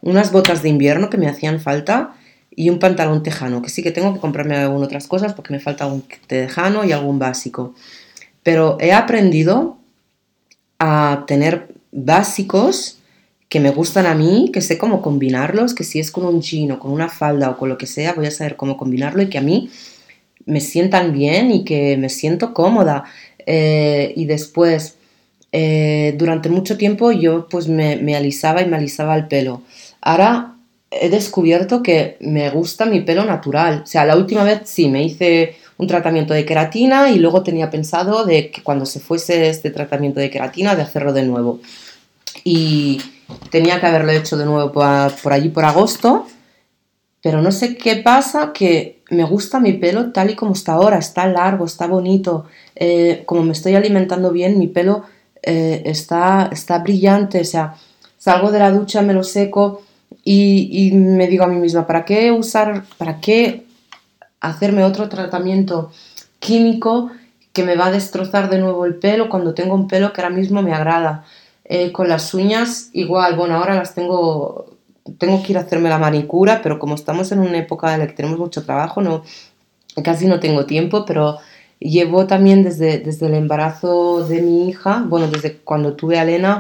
unas 0.02 0.34
botas 0.34 0.62
de 0.64 0.68
invierno 0.68 1.10
que 1.10 1.16
me 1.16 1.30
hacían 1.30 1.62
falta 1.62 2.14
y 2.54 2.70
un 2.70 2.78
pantalón 2.78 3.24
tejano, 3.24 3.62
que 3.62 3.70
sí 3.70 3.82
que 3.82 3.92
tengo 3.92 4.14
que 4.14 4.20
comprarme 4.20 4.58
algunas 4.58 4.88
otras 4.88 5.08
cosas 5.08 5.34
porque 5.34 5.54
me 5.54 5.62
falta 5.62 5.86
un 5.86 6.04
tejano 6.28 6.84
y 6.84 6.92
algún 6.92 7.18
básico. 7.18 7.74
Pero 8.44 8.78
he 8.82 8.92
aprendido 8.92 9.78
a 10.78 11.24
tener 11.26 11.70
básicos 11.94 13.00
que 13.48 13.62
me 13.62 13.70
gustan 13.70 14.08
a 14.08 14.14
mí, 14.14 14.50
que 14.52 14.60
sé 14.60 14.78
cómo 14.78 15.02
combinarlos, 15.02 15.74
que 15.74 15.86
si 15.86 16.02
es 16.02 16.12
con 16.12 16.26
un 16.26 16.42
jean 16.42 16.74
o 16.74 16.80
con 16.80 16.92
una 16.92 17.08
falda 17.08 17.50
o 17.50 17.58
con 17.58 17.70
lo 17.70 17.78
que 17.78 17.88
sea, 17.88 18.12
voy 18.12 18.26
a 18.26 18.32
saber 18.32 18.58
cómo 18.58 18.76
combinarlo 18.76 19.22
y 19.22 19.30
que 19.30 19.38
a 19.38 19.42
mí 19.42 19.70
me 20.46 20.60
sientan 20.60 21.14
bien 21.14 21.50
y 21.52 21.64
que 21.64 21.96
me 21.96 22.10
siento 22.10 22.54
cómoda. 22.54 23.06
Eh, 23.46 24.12
y 24.18 24.26
después, 24.26 24.98
eh, 25.58 26.14
durante 26.18 26.50
mucho 26.50 26.76
tiempo 26.76 27.14
yo 27.14 27.48
pues 27.48 27.70
me, 27.70 28.14
alisaba 28.14 28.62
y 28.62 28.66
me 28.66 28.76
alisaba 28.76 29.16
el 29.16 29.30
pelo. 29.30 29.62
Ahora 30.02 30.58
he 30.92 31.08
descubierto 31.08 31.82
que 31.82 32.18
me 32.20 32.50
gusta 32.50 32.86
mi 32.86 33.00
pelo 33.00 33.24
natural. 33.24 33.84
O 33.86 33.88
sea, 33.88 34.04
la 34.04 34.18
última 34.18 34.44
vez 34.44 34.64
sí, 34.66 34.90
me 34.90 35.02
hice 35.02 35.56
un 35.78 35.88
tratamiento 35.88 36.34
de 36.34 36.44
queratina 36.44 37.10
y 37.10 37.20
luego 37.20 37.42
tenía 37.42 37.70
pensado 37.70 38.26
de 38.26 38.52
que 38.52 38.64
cuando 38.64 38.86
se 38.86 39.00
fuese 39.00 39.48
este 39.48 39.72
tratamiento 39.72 40.20
de 40.20 40.30
queratina 40.30 40.76
de 40.76 40.82
hacerlo 40.82 41.14
de 41.14 41.24
nuevo. 41.24 41.62
Y 42.44 43.02
tenía 43.50 43.80
que 43.80 43.86
haberlo 43.86 44.12
hecho 44.12 44.36
de 44.36 44.44
nuevo 44.44 44.74
por, 44.74 45.32
allí 45.32 45.48
por 45.48 45.64
agosto, 45.64 46.28
pero 47.22 47.42
no 47.42 47.54
sé 47.54 47.78
qué 47.78 47.96
pasa, 47.96 48.52
que 48.52 49.00
me 49.10 49.24
gusta 49.24 49.62
mi 49.62 49.72
pelo 49.72 50.12
tal 50.12 50.32
y 50.32 50.36
como 50.36 50.52
está 50.52 50.74
ahora, 50.74 50.98
está 50.98 51.26
largo, 51.28 51.64
está 51.64 51.88
bonito, 51.88 52.46
eh, 52.76 53.24
como 53.26 53.44
me 53.44 53.54
estoy 53.54 53.76
alimentando 53.76 54.34
bien, 54.34 54.60
mi 54.60 54.68
pelo 54.68 55.06
eh, 55.46 55.84
está, 55.86 56.50
está 56.52 56.80
brillante, 56.80 57.42
o 57.42 57.46
sea, 57.46 57.76
salgo 58.18 58.52
de 58.52 58.60
la 58.60 58.72
ducha, 58.72 59.04
me 59.04 59.14
lo 59.14 59.24
seco 59.24 59.84
y, 60.24 60.92
me 60.94 61.28
digo 61.28 61.44
a 61.44 61.48
mí 61.48 61.58
misma, 61.58 61.86
¿para 61.86 62.04
qué 62.04 62.32
usar, 62.32 62.84
para 62.98 63.22
qué 63.22 63.66
hacerme 64.42 64.84
otro 64.84 65.08
tratamiento 65.08 65.92
químico 66.40 67.12
que 67.54 67.64
me 67.64 67.76
va 67.76 67.88
a 67.88 67.92
destrozar 67.92 68.50
de 68.50 68.58
nuevo 68.58 68.86
el 68.86 68.96
pelo 68.96 69.30
cuando 69.30 69.54
tengo 69.54 69.76
un 69.76 69.88
pelo 69.88 70.14
que 70.14 70.22
ahora 70.22 70.36
mismo 70.36 70.64
me 70.64 70.74
agrada? 70.74 71.26
Eh, 71.64 71.92
con 71.92 72.10
las 72.10 72.34
uñas, 72.34 72.90
igual, 72.94 73.36
bueno, 73.36 73.56
ahora 73.56 73.76
las 73.76 73.94
tengo, 73.94 74.78
tengo 75.20 75.44
que 75.44 75.52
ir 75.52 75.58
a 75.60 75.62
hacerme 75.62 75.90
la 75.90 76.00
manicura, 76.00 76.62
pero 76.64 76.80
como 76.80 76.96
estamos 76.96 77.32
en 77.32 77.40
una 77.40 77.58
época 77.58 77.94
en 77.94 78.00
la 78.00 78.08
que 78.08 78.14
tenemos 78.14 78.40
mucho 78.40 78.64
trabajo, 78.66 79.02
no, 79.02 79.24
casi 80.04 80.26
no 80.28 80.40
tengo 80.40 80.66
tiempo, 80.66 81.06
pero 81.06 81.38
llevo 81.90 82.28
también 82.28 82.64
desde, 82.64 83.00
desde 83.00 83.28
el 83.28 83.36
embarazo 83.36 84.28
de 84.28 84.42
mi 84.42 84.70
hija, 84.70 85.06
bueno, 85.08 85.28
desde 85.28 85.58
cuando 85.58 85.94
tuve 85.94 86.20
a 86.20 86.24
Elena, 86.24 86.60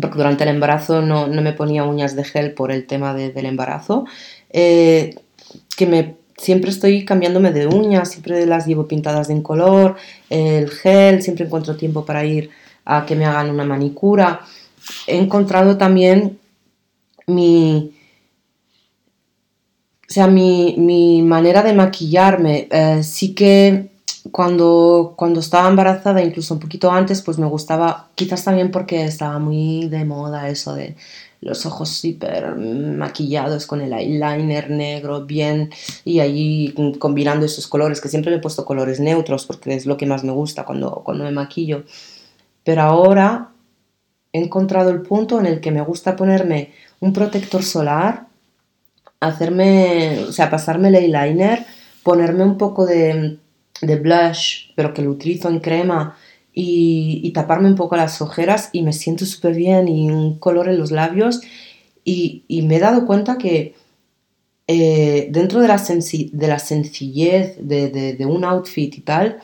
porque 0.00 0.16
durante 0.16 0.44
el 0.44 0.50
embarazo 0.50 1.02
no, 1.02 1.26
me 1.28 1.52
ponía 1.52 1.84
uñas 1.84 2.16
de 2.16 2.24
gel 2.24 2.52
por 2.52 2.72
el 2.72 2.86
tema 2.86 3.14
del 3.14 3.46
embarazo, 3.46 4.06
eh, 4.50 5.14
que 5.76 5.86
me 5.86 6.16
siempre 6.36 6.70
estoy 6.70 7.04
cambiándome 7.04 7.52
de 7.52 7.66
uñas, 7.66 8.10
siempre 8.10 8.44
las 8.46 8.66
llevo 8.66 8.86
pintadas 8.86 9.30
en 9.30 9.42
color, 9.42 9.96
el 10.30 10.68
gel, 10.70 11.22
siempre 11.22 11.46
encuentro 11.46 11.76
tiempo 11.76 12.04
para 12.04 12.24
ir 12.24 12.50
a 12.84 13.06
que 13.06 13.16
me 13.16 13.24
hagan 13.24 13.50
una 13.50 13.64
manicura. 13.64 14.40
He 15.06 15.16
encontrado 15.16 15.78
también 15.78 16.38
mi, 17.26 17.94
o 20.08 20.12
sea, 20.12 20.26
mi, 20.26 21.22
manera 21.22 21.62
de 21.62 21.72
maquillarme. 21.72 22.68
Eh, 22.70 23.02
sí 23.02 23.34
que 23.34 23.93
cuando, 24.32 25.14
cuando 25.16 25.40
estaba 25.40 25.68
embarazada, 25.68 26.22
incluso 26.22 26.54
un 26.54 26.60
poquito 26.60 26.90
antes, 26.90 27.22
pues 27.22 27.38
me 27.38 27.46
gustaba, 27.46 28.08
quizás 28.14 28.44
también 28.44 28.70
porque 28.70 29.04
estaba 29.04 29.38
muy 29.38 29.88
de 29.88 30.04
moda 30.04 30.48
eso 30.48 30.74
de 30.74 30.96
los 31.40 31.66
ojos 31.66 31.90
súper 31.90 32.56
maquillados 32.56 33.66
con 33.66 33.82
el 33.82 33.92
eyeliner 33.92 34.70
negro 34.70 35.26
bien 35.26 35.70
y 36.04 36.20
allí 36.20 36.74
combinando 36.98 37.44
esos 37.44 37.66
colores, 37.66 38.00
que 38.00 38.08
siempre 38.08 38.30
me 38.30 38.38
he 38.38 38.40
puesto 38.40 38.64
colores 38.64 38.98
neutros 38.98 39.44
porque 39.44 39.74
es 39.74 39.84
lo 39.84 39.98
que 39.98 40.06
más 40.06 40.24
me 40.24 40.32
gusta 40.32 40.64
cuando, 40.64 41.02
cuando 41.04 41.24
me 41.24 41.30
maquillo. 41.30 41.84
Pero 42.64 42.80
ahora 42.80 43.50
he 44.32 44.42
encontrado 44.42 44.90
el 44.90 45.02
punto 45.02 45.38
en 45.38 45.44
el 45.44 45.60
que 45.60 45.70
me 45.70 45.82
gusta 45.82 46.16
ponerme 46.16 46.72
un 47.00 47.12
protector 47.12 47.62
solar, 47.62 48.26
hacerme, 49.20 50.20
o 50.26 50.32
sea, 50.32 50.50
pasarme 50.50 50.88
el 50.88 50.94
eyeliner, 50.94 51.66
ponerme 52.02 52.44
un 52.44 52.56
poco 52.56 52.86
de, 52.86 53.38
blush, 53.86 54.72
pero 54.74 54.92
que 54.92 55.02
lo 55.02 55.10
utilizo 55.10 55.48
en 55.48 55.60
crema, 55.60 56.16
y, 56.54 57.30
taparme 57.32 57.68
un 57.68 57.74
poco 57.74 57.96
las 57.96 58.22
ojeras 58.22 58.70
y 58.72 58.82
me 58.82 58.92
siento 58.92 59.26
súper 59.26 59.54
bien 59.54 59.88
y 59.88 60.10
un 60.10 60.38
color 60.38 60.68
en 60.68 60.78
los 60.78 60.92
labios. 60.92 61.40
Y, 62.04 62.44
me 62.66 62.76
he 62.76 62.80
dado 62.80 63.06
cuenta 63.06 63.38
que 63.38 63.74
eh, 64.66 65.28
dentro 65.30 65.60
de 65.60 65.68
la, 65.68 65.76
de 65.76 66.48
la 66.48 66.58
sencillez 66.58 67.56
de, 67.58 68.26
un 68.26 68.44
outfit 68.44 68.96
y 68.96 69.00
tal, 69.00 69.40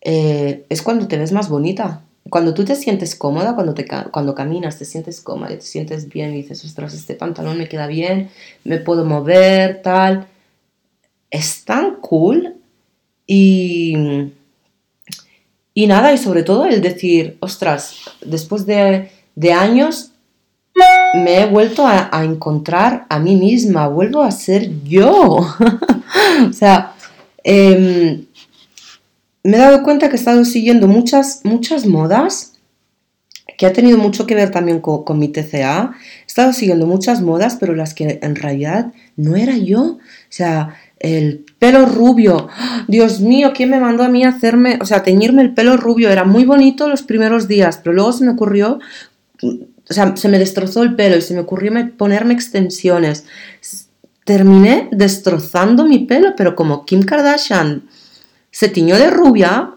eh, 0.00 0.64
es 0.68 0.82
cuando 0.82 1.08
te 1.08 1.18
ves 1.18 1.32
más 1.32 1.48
bonita 1.48 2.04
cuando 2.30 2.54
tú 2.54 2.64
te 2.64 2.74
sientes 2.74 3.14
cómoda, 3.14 3.54
cuando, 3.54 3.74
te, 3.74 3.86
cuando 4.10 4.34
caminas, 4.34 4.78
te 4.78 4.84
sientes 4.84 5.20
cómoda, 5.20 5.48
te 5.48 5.60
sientes 5.62 6.08
bien 6.08 6.34
y 6.34 6.42
dices, 6.42 6.64
ostras, 6.64 6.94
este 6.94 7.14
pantalón 7.14 7.58
me 7.58 7.68
queda 7.68 7.86
bien, 7.86 8.30
me 8.64 8.78
puedo 8.78 9.04
mover, 9.04 9.82
tal. 9.82 10.26
Es 11.30 11.64
tan 11.64 11.96
cool 11.96 12.57
y, 13.30 13.94
y 15.74 15.86
nada, 15.86 16.14
y 16.14 16.18
sobre 16.18 16.42
todo 16.42 16.64
el 16.64 16.80
decir, 16.80 17.36
ostras, 17.40 17.96
después 18.24 18.64
de, 18.64 19.10
de 19.36 19.52
años 19.52 20.12
me 21.14 21.42
he 21.42 21.46
vuelto 21.46 21.86
a, 21.86 22.10
encontrar 22.24 23.06
a 23.10 23.18
mí 23.18 23.36
misma, 23.36 23.86
vuelvo 23.86 24.22
a 24.22 24.30
ser 24.30 24.82
yo. 24.82 25.46
o 26.48 26.52
sea, 26.52 26.94
em, 27.44 28.24
me 29.44 29.56
he 29.56 29.60
dado 29.60 29.82
cuenta 29.82 30.08
que 30.08 30.16
he 30.16 30.18
estado 30.18 30.44
siguiendo 30.46 30.88
muchas, 30.88 31.42
muchas 31.44 31.84
modas, 31.84 32.54
que 33.58 33.66
ha 33.66 33.72
tenido 33.74 33.98
mucho 33.98 34.26
que 34.26 34.36
ver 34.36 34.50
también 34.50 34.80
con, 34.80 35.04
con 35.04 35.18
mi 35.18 35.28
TCA. 35.28 35.92
He 36.22 36.26
estado 36.26 36.54
siguiendo 36.54 36.86
muchas 36.86 37.20
modas, 37.20 37.56
pero 37.60 37.74
las 37.74 37.92
que 37.92 38.20
en 38.22 38.36
realidad 38.36 38.92
no 39.16 39.36
era 39.36 39.58
yo. 39.58 39.82
O 39.82 39.98
sea, 40.30 40.76
el 40.98 41.44
pelo 41.58 41.86
rubio. 41.86 42.48
Dios 42.86 43.20
mío, 43.20 43.52
¿quién 43.54 43.70
me 43.70 43.80
mandó 43.80 44.04
a 44.04 44.08
mí 44.08 44.24
hacerme, 44.24 44.78
o 44.80 44.86
sea, 44.86 45.02
teñirme 45.02 45.42
el 45.42 45.54
pelo 45.54 45.76
rubio? 45.76 46.10
Era 46.10 46.24
muy 46.24 46.44
bonito 46.44 46.88
los 46.88 47.02
primeros 47.02 47.48
días, 47.48 47.80
pero 47.82 47.94
luego 47.94 48.12
se 48.12 48.24
me 48.24 48.30
ocurrió, 48.30 48.78
o 49.42 49.94
sea, 49.94 50.16
se 50.16 50.28
me 50.28 50.38
destrozó 50.38 50.82
el 50.82 50.94
pelo 50.94 51.16
y 51.16 51.22
se 51.22 51.34
me 51.34 51.40
ocurrió 51.40 51.72
ponerme 51.96 52.34
extensiones. 52.34 53.26
Terminé 54.24 54.88
destrozando 54.92 55.84
mi 55.84 56.00
pelo, 56.00 56.34
pero 56.36 56.54
como 56.54 56.84
Kim 56.84 57.02
Kardashian 57.02 57.88
se 58.50 58.68
tiñó 58.68 58.96
de 58.96 59.10
rubia, 59.10 59.74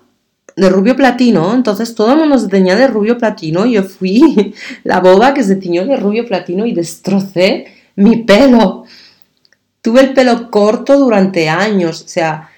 de 0.56 0.70
rubio 0.70 0.96
platino, 0.96 1.54
entonces 1.54 1.96
todo 1.96 2.12
el 2.12 2.20
mundo 2.20 2.38
se 2.38 2.50
teñía 2.50 2.76
de 2.76 2.88
rubio 2.88 3.18
platino, 3.18 3.66
yo 3.66 3.84
fui 3.84 4.54
la 4.84 5.00
boba 5.00 5.34
que 5.34 5.44
se 5.44 5.56
tiñó 5.56 5.86
de 5.86 5.96
rubio 5.96 6.26
platino 6.26 6.66
y 6.66 6.74
destrocé 6.74 7.66
mi 7.96 8.18
pelo. 8.24 8.86
Tuve 9.82 10.02
el 10.02 10.14
pelo 10.14 10.52
corto 10.52 11.00
durante 11.00 11.50
años, 11.50 12.04
o 12.04 12.08
sea, 12.08 12.52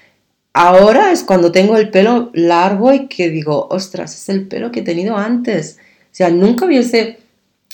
ahora 0.53 1.12
es 1.12 1.24
cuando 1.24 1.51
tengo 1.51 1.77
el 1.77 1.89
pelo 1.89 2.30
largo 2.34 2.94
y 2.94 3.08
que 3.08 3.30
digo, 3.30 3.68
ostras, 3.70 4.13
es 4.13 4.30
el 4.30 4.48
pelo 4.48 4.72
que 4.72 4.82
he 4.82 4.84
tenido 4.84 5.18
antes. 5.18 5.77
O 5.80 6.15
sea, 6.15 6.30
nunca 6.30 6.65
hubiese, 6.65 7.20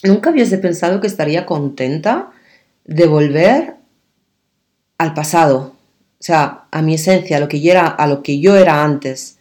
nunca 0.03 0.29
hubiese 0.29 0.57
pensado 0.59 1.01
que 1.01 1.07
estaría 1.07 1.45
contenta 1.45 2.31
de 2.85 3.07
volver 3.07 3.75
al 4.97 5.13
pasado, 5.13 5.75
o 6.19 6.23
sea, 6.23 6.65
a 6.71 6.81
mi 6.81 6.95
esencia, 6.95 7.37
a 7.37 7.39
lo 7.39 7.47
que 7.47 7.61
yo 7.61 7.71
era, 7.71 7.87
a 7.87 8.07
lo 8.07 8.21
que 8.23 8.39
yo 8.39 8.55
era 8.55 8.83
antes. 8.83 9.37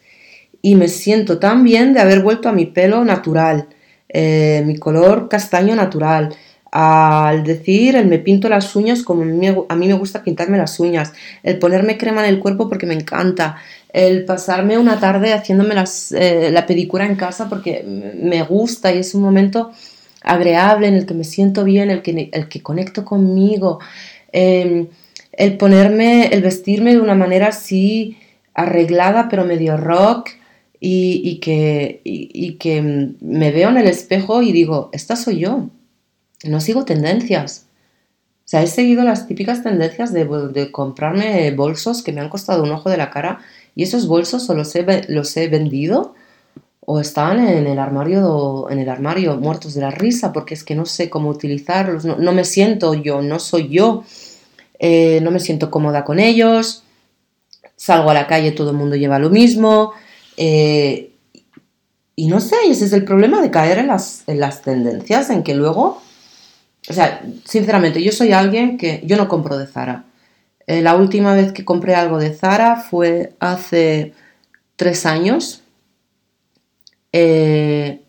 Y 0.62 0.74
me 0.74 0.88
siento 0.88 1.38
tan 1.38 1.64
bien 1.64 1.92
de 1.94 2.00
haber 2.00 2.22
vuelto 2.22 2.48
a 2.48 2.52
mi 2.52 2.66
pelo 2.66 3.04
natural, 3.04 3.68
eh, 4.08 4.62
mi 4.66 4.76
color 4.78 5.28
castaño 5.28 5.74
natural 5.76 6.34
al 6.70 7.44
decir 7.44 7.96
el 7.96 8.06
me 8.06 8.18
pinto 8.18 8.48
las 8.48 8.76
uñas 8.76 9.02
como 9.02 9.22
a 9.22 9.76
mí 9.76 9.86
me 9.86 9.94
gusta 9.94 10.22
pintarme 10.22 10.58
las 10.58 10.78
uñas, 10.80 11.12
el 11.42 11.58
ponerme 11.58 11.96
crema 11.96 12.26
en 12.26 12.34
el 12.34 12.40
cuerpo 12.40 12.68
porque 12.68 12.86
me 12.86 12.94
encanta, 12.94 13.56
el 13.92 14.24
pasarme 14.24 14.76
una 14.76 15.00
tarde 15.00 15.32
haciéndome 15.32 15.74
eh, 16.12 16.50
la 16.52 16.66
pedicura 16.66 17.06
en 17.06 17.16
casa 17.16 17.48
porque 17.48 17.84
me 17.84 18.42
gusta 18.42 18.92
y 18.92 18.98
es 18.98 19.14
un 19.14 19.22
momento 19.22 19.70
agreable 20.22 20.88
en 20.88 20.94
el 20.94 21.06
que 21.06 21.14
me 21.14 21.24
siento 21.24 21.64
bien, 21.64 21.90
el 21.90 22.02
que, 22.02 22.28
el 22.32 22.48
que 22.48 22.62
conecto 22.62 23.04
conmigo, 23.04 23.78
em, 24.32 24.88
el 25.32 25.56
ponerme, 25.56 26.26
el 26.28 26.42
vestirme 26.42 26.92
de 26.92 27.00
una 27.00 27.14
manera 27.14 27.48
así 27.48 28.18
arreglada 28.54 29.28
pero 29.30 29.44
medio 29.44 29.76
rock 29.76 30.30
y, 30.80 31.40
que, 31.40 32.02
y 32.04 32.52
que 32.54 32.82
me 33.20 33.50
veo 33.50 33.70
en 33.70 33.78
el 33.78 33.86
espejo 33.88 34.42
y 34.42 34.52
digo, 34.52 34.90
esta 34.92 35.16
soy 35.16 35.40
yo 35.40 35.70
no 36.44 36.60
sigo 36.60 36.84
tendencias. 36.84 37.66
O 38.48 38.50
sea, 38.50 38.62
he 38.62 38.66
seguido 38.66 39.04
las 39.04 39.26
típicas 39.26 39.62
tendencias 39.62 40.12
de, 40.12 40.70
comprarme 40.72 41.50
bolsos 41.50 42.02
que 42.02 42.12
me 42.12 42.20
han 42.20 42.30
costado 42.30 42.62
un 42.62 42.70
ojo 42.70 42.88
de 42.88 42.96
la 42.96 43.10
cara 43.10 43.40
y 43.74 43.82
esos 43.82 44.06
bolsos 44.06 44.48
o 44.48 44.54
los 44.54 44.74
he, 44.74 45.04
los 45.08 45.36
he 45.36 45.48
vendido 45.48 46.14
o 46.90 46.98
están 46.98 47.46
en 47.46 47.66
el 47.66 47.78
armario 47.78 48.70
en 48.70 48.78
el 48.78 48.88
armario 48.88 49.36
muertos 49.36 49.74
de 49.74 49.82
la 49.82 49.90
risa 49.90 50.32
porque 50.32 50.54
es 50.54 50.64
que 50.64 50.74
no 50.74 50.86
sé 50.86 51.10
cómo 51.10 51.28
utilizarlos, 51.28 52.06
no, 52.06 52.32
me 52.32 52.44
siento 52.44 52.94
yo, 52.94 53.20
no 53.20 53.38
soy 53.38 53.68
yo, 53.68 54.04
eh, 54.78 55.20
no 55.22 55.30
me 55.30 55.40
siento 55.40 55.70
cómoda 55.70 56.02
con 56.06 56.18
ellos, 56.18 56.84
salgo 57.76 58.08
a 58.08 58.14
la 58.14 58.26
calle, 58.26 58.52
todo 58.52 58.70
el 58.70 58.78
mundo 58.78 58.96
lleva 58.96 59.18
lo 59.18 59.28
mismo 59.28 59.92
eh, 60.38 61.12
y 62.16 62.28
no 62.28 62.40
sé, 62.40 62.56
ese 62.66 62.86
es 62.86 62.94
el 62.94 63.04
problema 63.04 63.42
de 63.42 63.50
caer 63.50 63.76
en 63.76 63.88
las, 63.88 64.22
en 64.26 64.40
las 64.40 64.62
tendencias, 64.62 65.28
en 65.28 65.42
que 65.42 65.54
luego 65.54 66.00
o 66.88 66.92
sea, 66.92 67.22
sinceramente, 67.44 68.02
yo 68.02 68.12
soy 68.12 68.32
alguien 68.32 68.78
que 68.78 69.02
yo 69.04 69.16
no 69.16 69.28
compro 69.28 69.58
de 69.58 69.66
Zara. 69.66 70.04
Eh, 70.66 70.80
la 70.80 70.96
última 70.96 71.34
vez 71.34 71.52
que 71.52 71.64
compré 71.64 71.94
algo 71.94 72.18
de 72.18 72.34
Zara 72.34 72.76
fue 72.76 73.34
hace 73.40 74.14
tres 74.76 75.06
años. 75.06 75.62
Eh, 77.12 78.02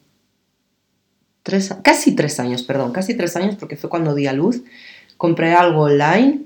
casi 1.83 2.15
tres 2.15 2.39
años, 2.39 2.63
perdón, 2.63 2.91
casi 2.91 3.15
tres 3.15 3.35
años 3.35 3.55
porque 3.55 3.75
fue 3.75 3.89
cuando 3.89 4.15
di 4.15 4.27
a 4.27 4.33
luz. 4.33 4.61
Compré 5.17 5.53
algo 5.53 5.83
online 5.83 6.43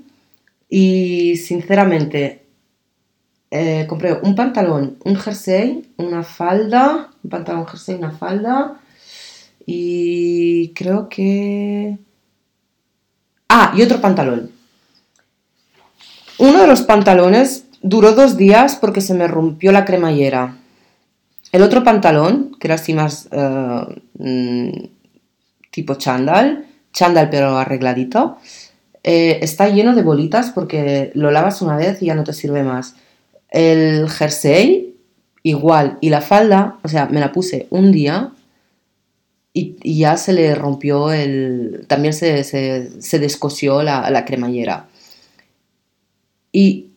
y 0.68 1.36
sinceramente 1.36 2.44
eh, 3.50 3.86
compré 3.88 4.14
un 4.14 4.34
pantalón, 4.34 4.98
un 5.04 5.16
jersey, 5.16 5.92
una 5.96 6.24
falda, 6.24 7.10
un 7.22 7.30
pantalón, 7.30 7.66
jersey, 7.66 7.94
una 7.94 8.10
falda 8.10 8.80
y 9.66 10.72
creo 10.74 11.08
que 11.08 11.98
Ah, 13.56 13.72
y 13.76 13.82
otro 13.82 14.00
pantalón. 14.00 14.50
Uno 16.38 16.62
de 16.62 16.66
los 16.66 16.82
pantalones 16.82 17.66
duró 17.82 18.10
dos 18.10 18.36
días 18.36 18.74
porque 18.74 19.00
se 19.00 19.14
me 19.14 19.28
rompió 19.28 19.70
la 19.70 19.84
cremallera. 19.84 20.56
El 21.52 21.62
otro 21.62 21.84
pantalón, 21.84 22.56
que 22.58 22.66
era 22.66 22.74
así 22.74 22.94
más 22.94 23.28
eh, 23.30 24.02
mm, 24.18 24.70
tipo 25.70 25.94
chandal, 25.94 26.66
chandal 26.92 27.30
pero 27.30 27.56
arregladito, 27.56 28.38
eh, 29.04 29.38
está 29.40 29.68
lleno 29.68 29.94
de 29.94 30.02
bolitas 30.02 30.50
porque 30.50 31.12
lo 31.14 31.30
lavas 31.30 31.62
una 31.62 31.76
vez 31.76 32.02
y 32.02 32.06
ya 32.06 32.16
no 32.16 32.24
te 32.24 32.32
sirve 32.32 32.64
más. 32.64 32.96
El 33.50 34.10
jersey, 34.10 34.96
igual. 35.44 35.98
Y 36.00 36.10
la 36.10 36.22
falda, 36.22 36.78
o 36.82 36.88
sea, 36.88 37.06
me 37.06 37.20
la 37.20 37.30
puse 37.30 37.68
un 37.70 37.92
día 37.92 38.32
y, 39.56 39.98
ya 39.98 40.16
se 40.16 40.32
le 40.32 40.54
rompió 40.54 41.12
el. 41.12 41.86
También 41.88 42.12
se, 42.12 42.42
se, 42.44 43.18
descosió 43.18 43.82
la, 43.82 44.10
la, 44.10 44.24
cremallera. 44.24 44.88
Y 46.52 46.90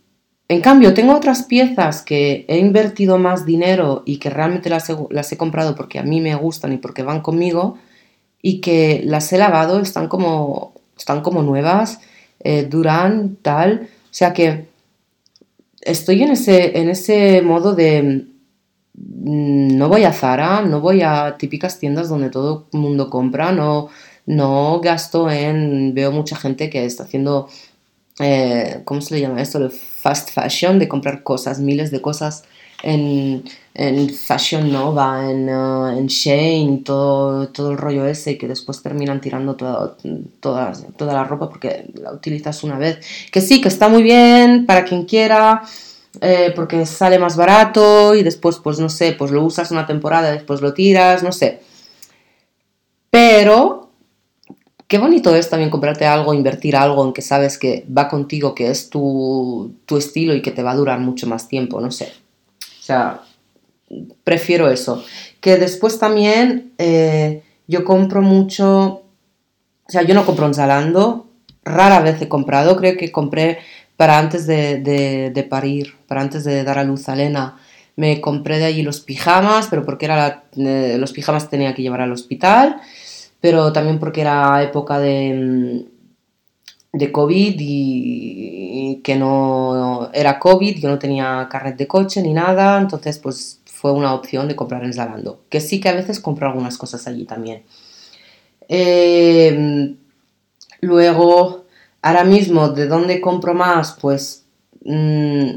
en 0.50 0.62
cambio, 0.62 0.94
tengo 0.94 1.16
otras 1.16 1.44
piezas 1.44 2.02
que 2.02 2.46
he 2.48 2.58
invertido 2.58 3.20
más 3.20 3.46
dinero 3.46 4.04
y 4.06 4.18
que 4.18 4.30
realmente 4.32 4.70
las 4.70 4.90
he, 4.90 4.96
las 5.12 5.32
he 5.32 5.38
comprado 5.38 5.76
porque 5.76 6.00
a 6.00 6.04
mí 6.04 6.20
me 6.20 6.36
gustan 6.36 6.74
y 6.74 6.78
porque 6.78 7.04
van 7.04 7.22
conmigo 7.22 7.78
y 8.42 8.60
que 8.60 9.02
las 9.06 9.32
he 9.34 9.38
lavado, 9.38 9.80
están 9.80 10.08
como, 10.08 10.74
están 10.98 11.22
como 11.22 11.44
nuevas, 11.44 12.00
eh, 12.40 12.64
duran, 12.64 13.38
tal. 13.42 13.90
O 14.06 14.14
sea 14.14 14.34
que 14.34 14.66
estoy 15.82 16.24
en 16.24 16.32
ese, 16.32 16.80
en 16.80 16.90
ese 16.90 17.42
modo 17.44 17.76
de 17.76 18.26
no 18.98 19.90
voy 19.90 20.04
a 20.04 20.14
Zara, 20.14 20.62
no 20.62 20.82
voy 20.82 21.02
a 21.02 21.38
típicas 21.38 21.80
tiendas 21.80 22.10
donde 22.10 22.30
todo 22.30 22.68
el 22.74 22.80
mundo 22.80 23.10
compra, 23.10 23.52
no, 23.52 23.90
no 24.26 24.80
gasto 24.82 25.30
en, 25.30 25.94
veo 25.94 26.12
mucha 26.12 26.36
gente 26.36 26.70
que 26.70 26.86
está 26.86 27.04
haciendo, 27.04 27.48
eh, 28.20 28.82
¿cómo 28.86 29.02
se 29.02 29.16
le 29.16 29.22
llama 29.22 29.42
esto? 29.42 29.70
Fast 29.70 30.32
fashion, 30.32 30.80
de 30.80 30.88
comprar 30.88 31.24
cosas, 31.24 31.60
miles 31.60 31.92
de 31.92 32.02
cosas 32.02 32.44
en, 32.84 33.44
Fashion 34.16 34.72
Nova, 34.72 35.30
en, 35.30 35.50
uh, 35.50 35.98
en 35.98 36.08
Shane, 36.08 36.82
todo, 36.84 37.50
todo 37.50 37.72
el 37.72 37.78
rollo 37.78 38.06
ese 38.08 38.38
que 38.38 38.48
después 38.48 38.82
terminan 38.82 39.22
tirando 39.22 39.56
toda, 39.56 39.96
toda 40.40 41.14
la 41.14 41.24
ropa 41.24 41.50
porque 41.50 41.86
la 41.94 42.12
utilizas 42.12 42.64
una 42.64 42.78
vez. 42.78 43.00
Que 43.32 43.42
sí, 43.42 43.62
que 43.62 43.68
está 43.68 43.88
muy 43.88 44.04
bien 44.04 44.66
para 44.66 44.84
quien 44.84 45.06
quiera, 45.06 45.62
eh, 46.22 46.54
porque 46.56 46.86
sale 46.86 47.20
más 47.20 47.36
barato 47.36 48.16
y 48.16 48.24
después, 48.24 48.58
pues 48.58 48.80
no 48.80 48.90
sé, 48.90 49.14
pues 49.14 49.32
lo 49.32 49.44
usas 49.44 49.72
una 49.72 49.86
temporada, 49.86 50.32
después 50.32 50.62
lo 50.62 50.74
tiras, 50.74 51.24
no 51.24 51.32
sé. 51.32 51.62
Pero 53.10 53.90
qué 54.88 54.98
bonito 54.98 55.36
es 55.36 55.50
también 55.50 55.70
comprarte 55.70 56.06
algo, 56.06 56.34
invertir 56.34 56.76
algo 56.76 57.06
en 57.06 57.14
que 57.14 57.22
sabes 57.22 57.58
que 57.58 57.86
va 57.96 58.08
contigo, 58.08 58.56
que 58.56 58.70
es 58.70 58.90
tu, 58.90 59.74
estilo 59.98 60.34
y 60.34 60.42
que 60.42 60.52
te 60.52 60.64
va 60.64 60.72
a 60.72 60.76
durar 60.76 61.00
mucho 61.00 61.28
más 61.28 61.48
tiempo, 61.48 61.82
no 61.82 61.92
sé. 61.92 62.12
O 62.80 62.84
sea, 62.84 63.22
prefiero 64.24 64.70
eso. 64.70 65.04
Que 65.42 65.58
después 65.58 66.00
también 66.00 66.74
eh, 66.78 67.44
yo 67.68 67.84
compro 67.84 68.22
mucho, 68.22 69.04
o 69.86 69.90
sea, 69.90 70.04
yo 70.04 70.16
no 70.16 70.26
compro 70.26 70.46
en 70.48 70.54
Zalando, 70.54 71.28
rara 71.64 72.00
vez 72.00 72.22
he 72.22 72.30
comprado, 72.30 72.78
creo 72.78 72.98
que 72.98 73.12
compré 73.12 73.60
para 73.98 74.20
antes 74.20 74.46
de, 74.46 75.48
parir, 75.50 75.96
para 76.08 76.22
antes 76.22 76.44
de 76.44 76.64
dar 76.64 76.78
a 76.78 76.84
luz 76.84 77.10
a 77.10 77.14
Elena. 77.14 77.58
Me 77.96 78.22
compré 78.22 78.60
de 78.60 78.66
allí 78.66 78.84
los 78.84 79.02
pijamas, 79.02 79.68
pero 79.70 79.84
porque 79.84 80.06
era 80.06 80.44
eh, 80.56 80.98
los 81.00 81.12
pijamas 81.12 81.50
tenía 81.50 81.74
que 81.74 81.82
llevar 81.82 82.02
al 82.02 82.12
hospital, 82.12 82.80
pero 83.42 83.74
también 83.74 84.00
porque 84.00 84.22
era 84.22 84.62
época 84.62 85.00
de, 85.00 85.34
mm, 86.94 86.98
de 86.98 87.12
COVID 87.12 87.56
y, 87.60 89.02
que 89.04 89.16
no 89.16 90.10
era 90.14 90.40
COVID, 90.40 90.78
yo 90.80 90.90
no 90.90 91.00
tenía 91.00 91.48
carnet 91.50 91.78
de 91.78 91.88
coche 91.88 92.22
ni 92.22 92.34
nada, 92.34 92.80
entonces 92.80 93.20
pues 93.20 93.62
fue 93.66 93.92
una 93.92 94.14
opción 94.14 94.48
de 94.48 94.56
comprar 94.56 94.84
en 94.84 94.94
Zalando, 94.94 95.42
que 95.50 95.62
sí 95.62 95.80
que 95.80 95.90
a 95.90 95.94
veces 95.94 96.20
compro 96.20 96.48
algunas 96.48 96.78
cosas 96.78 97.08
allí 97.08 97.26
también. 97.26 97.64
Eh, 98.70 99.96
luego, 100.82 101.67
ahora 102.02 102.24
mismo, 102.24 102.70
¿de 102.70 102.88
dónde 102.88 103.22
compro 103.22 103.54
más? 103.54 103.98
Pues 104.00 104.46
mm, 104.84 105.50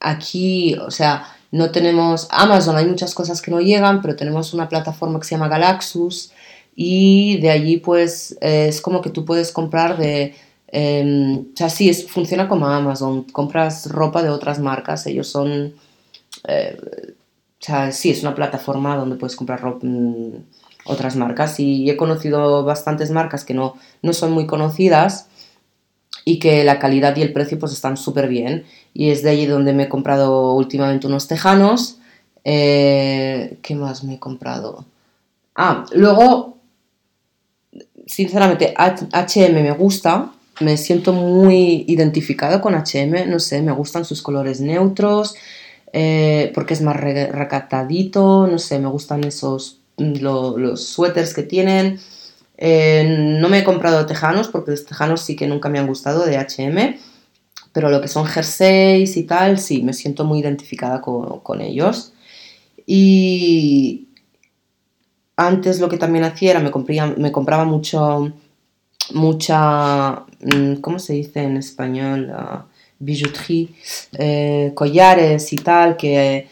aquí, 0.00 0.74
o 0.74 0.90
sea, 0.90 1.26
no 1.50 1.70
tenemos 1.70 2.28
Amazon, 2.30 2.76
hay 2.76 2.86
muchas 2.86 3.14
cosas 3.14 3.40
que 3.40 3.50
no 3.50 3.60
llegan, 3.60 4.02
pero 4.02 4.16
tenemos 4.16 4.52
una 4.54 4.68
plataforma 4.68 5.18
que 5.18 5.26
se 5.26 5.34
llama 5.34 5.48
Galaxus 5.48 6.32
y 6.74 7.38
de 7.38 7.50
allí 7.50 7.78
pues 7.78 8.36
es 8.40 8.80
como 8.80 9.00
que 9.00 9.10
tú 9.10 9.24
puedes 9.24 9.52
comprar 9.52 9.96
de... 9.96 10.34
Em, 10.68 11.38
o 11.38 11.56
sea, 11.56 11.70
sí, 11.70 11.88
es, 11.88 12.06
funciona 12.10 12.48
como 12.48 12.66
Amazon, 12.66 13.24
compras 13.24 13.86
ropa 13.90 14.22
de 14.22 14.30
otras 14.30 14.58
marcas, 14.58 15.06
ellos 15.06 15.28
son... 15.28 15.74
Eh, 16.48 16.76
o 17.58 17.64
sea, 17.64 17.90
sí, 17.92 18.10
es 18.10 18.22
una 18.22 18.34
plataforma 18.34 18.96
donde 18.96 19.16
puedes 19.16 19.36
comprar 19.36 19.60
ropa, 19.60 19.86
mm, 19.86 20.34
otras 20.86 21.16
marcas. 21.16 21.58
Y 21.60 21.88
he 21.90 21.96
conocido 21.96 22.64
bastantes 22.64 23.10
marcas 23.10 23.44
que 23.44 23.54
no, 23.54 23.74
no 24.02 24.12
son 24.12 24.32
muy 24.32 24.46
conocidas 24.46 25.28
y 26.24 26.38
que 26.38 26.64
la 26.64 26.78
calidad 26.78 27.16
y 27.16 27.22
el 27.22 27.32
precio 27.32 27.58
pues 27.58 27.72
están 27.72 27.96
súper 27.96 28.28
bien. 28.28 28.64
Y 28.94 29.10
es 29.10 29.22
de 29.22 29.30
allí 29.30 29.46
donde 29.46 29.72
me 29.72 29.84
he 29.84 29.88
comprado 29.88 30.54
últimamente 30.54 31.06
unos 31.06 31.28
tejanos. 31.28 31.98
Eh, 32.44 33.58
¿qué 33.62 33.74
más 33.74 34.04
me 34.04 34.14
he 34.14 34.18
comprado? 34.18 34.84
ah, 35.56 35.86
luego 35.92 36.58
sinceramente 38.06 38.74
HM 38.76 39.52
me 39.52 39.72
gusta. 39.72 40.32
Me 40.60 40.78
siento 40.78 41.12
muy 41.12 41.84
identificado 41.86 42.62
con 42.62 42.74
HM 42.74 43.28
no 43.28 43.38
sé, 43.38 43.60
me 43.60 43.72
gustan 43.72 44.06
sus 44.06 44.22
colores 44.22 44.62
neutros 44.62 45.34
eh, 45.92 46.50
porque 46.54 46.74
es 46.74 46.82
más 46.82 46.96
recatadito. 46.96 48.46
No 48.46 48.58
sé, 48.58 48.78
me 48.78 48.88
gustan 48.88 49.24
esos 49.24 49.80
los 49.96 50.84
suéteres 50.84 51.34
que 51.34 51.42
tienen 51.42 51.98
eh, 52.58 53.04
no 53.40 53.48
me 53.48 53.58
he 53.58 53.64
comprado 53.64 54.06
tejanos 54.06 54.48
porque 54.48 54.70
los 54.70 54.86
tejanos 54.86 55.20
sí 55.20 55.36
que 55.36 55.46
nunca 55.46 55.68
me 55.68 55.78
han 55.78 55.86
gustado 55.86 56.24
de 56.24 56.38
HM, 56.38 56.98
pero 57.72 57.90
lo 57.90 58.00
que 58.00 58.08
son 58.08 58.26
jerseys 58.26 59.16
y 59.16 59.24
tal, 59.24 59.58
sí, 59.58 59.82
me 59.82 59.92
siento 59.92 60.24
muy 60.24 60.40
identificada 60.40 61.00
con, 61.02 61.60
ellos. 61.60 62.12
Y 62.86 64.08
antes 65.36 65.80
lo 65.80 65.88
que 65.88 65.98
también 65.98 66.24
hacía 66.24 66.52
era 66.52 66.60
me, 66.60 66.72
me 67.16 67.32
compraba 67.32 67.64
mucho, 67.64 68.32
mucha, 69.12 70.24
mm, 70.40 70.76
¿cómo 70.80 70.98
se 70.98 71.14
dice 71.14 71.42
en 71.42 71.56
español? 71.58 72.32
Uh, 72.32 72.62
bijouterie, 72.98 73.68
eh, 74.18 74.72
collares 74.74 75.52
y 75.52 75.56
tal, 75.56 75.98
que 75.98 76.48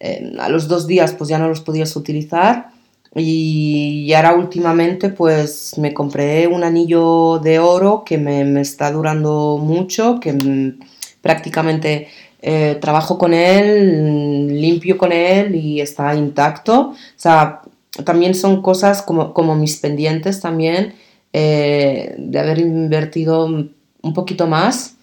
eh, 0.00 0.32
a 0.38 0.48
los 0.48 0.68
dos 0.68 0.86
días 0.86 1.12
pues 1.12 1.28
ya 1.28 1.38
no 1.38 1.48
los 1.48 1.60
podías 1.60 1.94
utilizar 1.96 2.71
y 3.14 4.12
ahora 4.14 4.34
últimamente 4.34 5.10
pues 5.10 5.76
me 5.76 5.92
compré 5.92 6.46
un 6.46 6.64
anillo 6.64 7.38
de 7.38 7.58
oro 7.58 8.04
que 8.04 8.16
me, 8.16 8.60
está 8.60 8.90
durando 8.90 9.58
mucho, 9.60 10.18
que 10.18 10.74
prácticamente 11.20 12.08
eh, 12.40 12.78
trabajo 12.80 13.18
con 13.18 13.34
él, 13.34 14.60
limpio 14.60 14.96
con 14.96 15.12
él 15.12 15.54
y 15.54 15.80
está 15.80 16.14
intacto. 16.14 16.90
O 16.90 16.96
sea, 17.16 17.60
también 18.04 18.34
son 18.34 18.62
cosas 18.62 19.02
como, 19.02 19.34
como 19.34 19.54
mis 19.56 19.76
pendientes 19.76 20.40
también 20.40 20.94
eh, 21.34 22.14
de 22.16 22.38
haber 22.38 22.58
invertido 22.60 23.44
un 23.44 24.14
poquito 24.14 24.46
más 24.46 24.96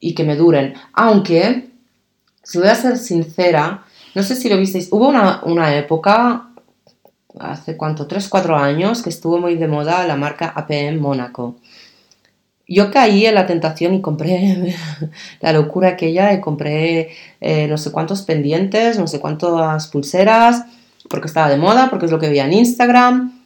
y 0.00 0.14
que 0.14 0.24
me 0.24 0.34
duren. 0.34 0.74
Aunque, 0.92 1.68
si 2.42 2.58
voy 2.58 2.68
a 2.68 2.74
ser 2.74 2.98
sincera, 2.98 3.84
no 4.16 4.22
sé 4.24 4.34
si 4.34 4.48
lo 4.48 4.56
visteis, 4.56 4.88
hubo 4.90 5.08
una, 5.08 5.42
una 5.44 5.76
época 5.76 6.50
hace 7.38 7.76
cuánto, 7.76 8.06
3, 8.06 8.28
4 8.28 8.56
años, 8.56 9.02
que 9.02 9.10
estuvo 9.10 9.38
muy 9.38 9.56
de 9.56 9.68
moda 9.68 10.06
la 10.06 10.16
marca 10.16 10.52
APM 10.54 10.98
Mónaco. 11.00 11.56
Yo 12.68 12.90
caí 12.90 13.26
en 13.26 13.34
la 13.34 13.46
tentación 13.46 13.94
y 13.94 14.00
compré 14.00 14.74
la 15.40 15.52
locura 15.52 15.90
aquella 15.90 16.32
y 16.32 16.40
compré 16.40 17.10
eh, 17.40 17.68
no 17.68 17.78
sé 17.78 17.92
cuántos 17.92 18.22
pendientes, 18.22 18.98
no 18.98 19.06
sé 19.06 19.20
cuántas 19.20 19.86
pulseras, 19.88 20.64
porque 21.08 21.28
estaba 21.28 21.48
de 21.48 21.56
moda, 21.56 21.88
porque 21.90 22.06
es 22.06 22.12
lo 22.12 22.18
que 22.18 22.28
veía 22.28 22.46
en 22.46 22.54
Instagram. 22.54 23.40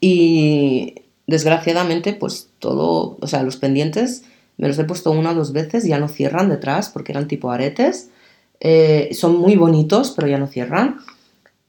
Y 0.00 0.96
desgraciadamente, 1.26 2.14
pues 2.14 2.48
todo, 2.58 3.16
o 3.20 3.26
sea, 3.26 3.42
los 3.42 3.56
pendientes 3.56 4.24
me 4.58 4.66
los 4.66 4.78
he 4.78 4.84
puesto 4.84 5.12
una 5.12 5.30
o 5.30 5.34
dos 5.34 5.52
veces, 5.52 5.84
ya 5.84 5.98
no 5.98 6.08
cierran 6.08 6.48
detrás 6.48 6.90
porque 6.90 7.12
eran 7.12 7.28
tipo 7.28 7.50
aretes. 7.50 8.10
Eh, 8.60 9.10
son 9.12 9.38
muy 9.38 9.54
bonitos, 9.54 10.10
pero 10.10 10.26
ya 10.26 10.38
no 10.38 10.48
cierran. 10.48 10.98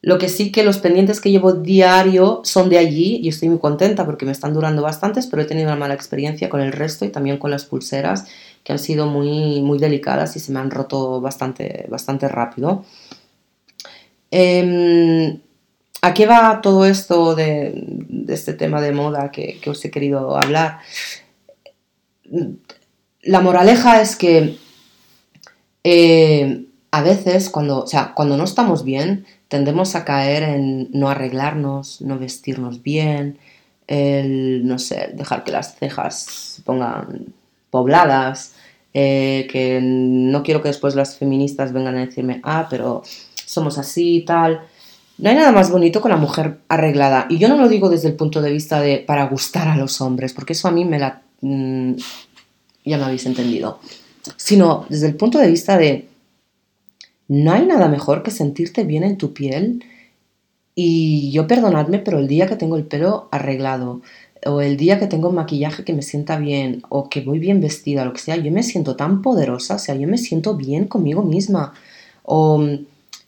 Lo 0.02 0.18
que 0.18 0.30
sí 0.30 0.52
que 0.52 0.64
los 0.64 0.78
pendientes 0.78 1.20
que 1.20 1.30
llevo 1.30 1.52
diario 1.54 2.42
son 2.46 2.70
de 2.70 2.78
allí 2.78 3.18
y 3.22 3.28
estoy 3.28 3.50
muy 3.50 3.60
contenta 3.60 4.06
porque 4.06 4.26
me 4.26 4.32
están 4.32 4.54
durando 4.54 4.82
bastantes, 4.82 5.28
pero 5.28 5.42
he 5.42 5.46
tenido 5.46 5.68
una 5.68 5.76
mala 5.76 5.94
experiencia 5.94 6.48
con 6.50 6.62
el 6.62 6.72
resto 6.72 7.04
y 7.04 7.10
también 7.10 7.38
con 7.38 7.52
las 7.52 7.66
pulseras 7.66 8.26
que 8.64 8.72
han 8.72 8.80
sido 8.80 9.08
muy, 9.08 9.62
muy 9.62 9.78
delicadas 9.78 10.36
y 10.38 10.40
se 10.40 10.54
me 10.54 10.60
han 10.60 10.72
roto 10.72 11.20
bastante, 11.20 11.86
bastante 11.90 12.30
rápido. 12.30 12.86
Em, 14.32 15.40
¿A 16.02 16.14
qué 16.14 16.26
va 16.26 16.62
todo 16.62 16.86
esto 16.86 17.36
de, 17.36 17.84
este 18.30 18.54
tema 18.54 18.80
de 18.80 18.94
moda 18.94 19.32
que, 19.32 19.60
os 19.68 19.84
he 19.84 19.92
querido 19.92 20.38
hablar? 20.38 20.80
La 23.22 23.42
moraleja 23.42 24.02
es 24.02 24.16
que 24.16 24.58
eh, 25.84 26.69
a 26.92 27.02
veces 27.02 27.50
cuando, 27.50 27.84
o 27.84 27.88
sea, 27.88 28.14
cuando 28.16 28.38
no 28.38 28.44
estamos 28.44 28.84
bien, 28.84 29.26
tendemos 29.48 29.96
a 29.96 30.06
caer 30.06 30.44
en 30.44 30.90
no 30.92 31.10
arreglarnos, 31.10 32.02
no 32.02 32.18
vestirnos 32.18 32.82
bien, 32.84 33.38
el, 33.88 34.68
no 34.68 34.80
sé, 34.80 35.12
dejar 35.14 35.44
que 35.44 35.52
las 35.52 35.76
cejas 35.76 36.20
se 36.20 36.62
pongan 36.62 37.34
pobladas, 37.70 38.54
eh, 38.94 39.48
que 39.52 39.80
no 39.82 40.44
quiero 40.44 40.62
que 40.62 40.70
después 40.70 40.96
las 40.96 41.18
feministas 41.18 41.74
vengan 41.74 41.96
a 41.96 42.06
decirme, 42.06 42.42
ah, 42.44 42.68
pero 42.70 43.04
somos 43.46 43.78
así 43.78 44.18
y 44.18 44.26
tal. 44.26 44.62
No 45.18 45.30
hay 45.30 45.36
nada 45.36 45.52
más 45.52 45.70
bonito 45.72 46.02
que 46.02 46.10
la 46.10 46.18
mujer 46.18 46.60
arreglada. 46.70 47.28
Y 47.30 47.40
yo 47.40 47.50
no 47.50 47.58
lo 47.58 47.68
digo 47.68 47.90
desde 47.90 48.08
el 48.08 48.16
punto 48.16 48.42
de 48.42 48.52
vista 48.52 48.80
de 48.80 49.00
para 49.00 49.26
gustar 49.28 49.68
a 49.68 49.76
los 49.76 50.02
hombres, 50.02 50.34
porque 50.34 50.54
eso 50.54 50.68
a 50.68 50.72
mí 50.72 50.86
me 50.86 51.00
la... 51.00 51.22
Mm, 51.42 51.94
ya 52.86 52.98
me 52.98 53.04
habéis 53.04 53.26
entendido. 53.26 53.80
Sino 54.38 54.86
desde 54.90 55.08
el 55.08 55.16
punto 55.16 55.40
de 55.40 55.50
vista 55.50 55.78
de 55.78 56.09
no 57.30 57.54
hay 57.54 57.66
nada 57.66 57.88
mejor 57.88 58.24
que 58.24 58.32
sentirte 58.32 58.84
bien 58.84 59.04
en 59.04 59.18
tu 59.18 59.34
piel 59.34 59.84
y 60.76 61.32
yo 61.32 61.48
perdonadme, 61.48 62.00
pero 62.00 62.20
el 62.20 62.28
día 62.28 62.48
que 62.48 62.56
tengo 62.56 62.76
el 62.76 62.86
pelo 62.86 63.30
arreglado 63.32 64.02
o 64.46 64.62
el 64.62 64.78
día 64.78 65.00
que 65.00 65.08
tengo 65.08 65.32
maquillaje 65.32 65.84
que 65.84 65.94
me 65.94 66.02
sienta 66.02 66.38
bien 66.38 66.82
o 66.90 67.10
que 67.10 67.22
voy 67.22 67.40
bien 67.40 67.62
vestida, 67.62 68.06
lo 68.06 68.14
que 68.14 68.20
sea, 68.20 68.36
yo 68.36 68.52
me 68.52 68.64
siento 68.64 68.96
tan 68.96 69.22
poderosa, 69.22 69.76
o 69.76 69.80
sea, 69.80 69.96
yo 69.96 70.08
me 70.08 70.18
siento 70.18 70.56
bien 70.56 70.86
conmigo 70.86 71.22
misma. 71.22 71.74
O 72.24 72.64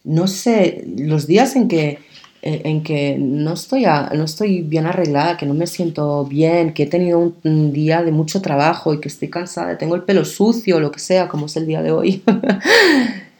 no 0.03 0.27
sé, 0.27 0.83
los 0.97 1.27
días 1.27 1.55
en 1.55 1.67
que 1.67 1.99
eh, 2.43 2.61
en 2.65 2.81
que 2.81 3.17
no 3.19 3.53
estoy, 3.53 3.83
no 3.83 4.23
estoy 4.23 4.61
bien 4.63 4.87
arreglada, 4.87 5.37
que 5.37 5.45
no 5.45 5.53
me 5.53 5.67
siento 5.67 6.25
bien, 6.25 6.73
que 6.73 6.83
he 6.83 6.87
tenido 6.87 7.19
un, 7.19 7.35
un, 7.43 7.71
día 7.71 8.01
de 8.01 8.11
mucho 8.11 8.41
trabajo 8.41 8.93
y 8.95 8.99
que 8.99 9.09
estoy 9.09 9.29
cansada, 9.29 9.77
tengo 9.77 9.93
el 9.95 10.03
pelo 10.03 10.25
sucio, 10.25 10.79
lo 10.79 10.91
que 10.91 10.99
sea, 10.99 11.27
como 11.27 11.45
es 11.45 11.55
el 11.57 11.67
día 11.67 11.83
de 11.83 11.91
hoy. 11.91 12.23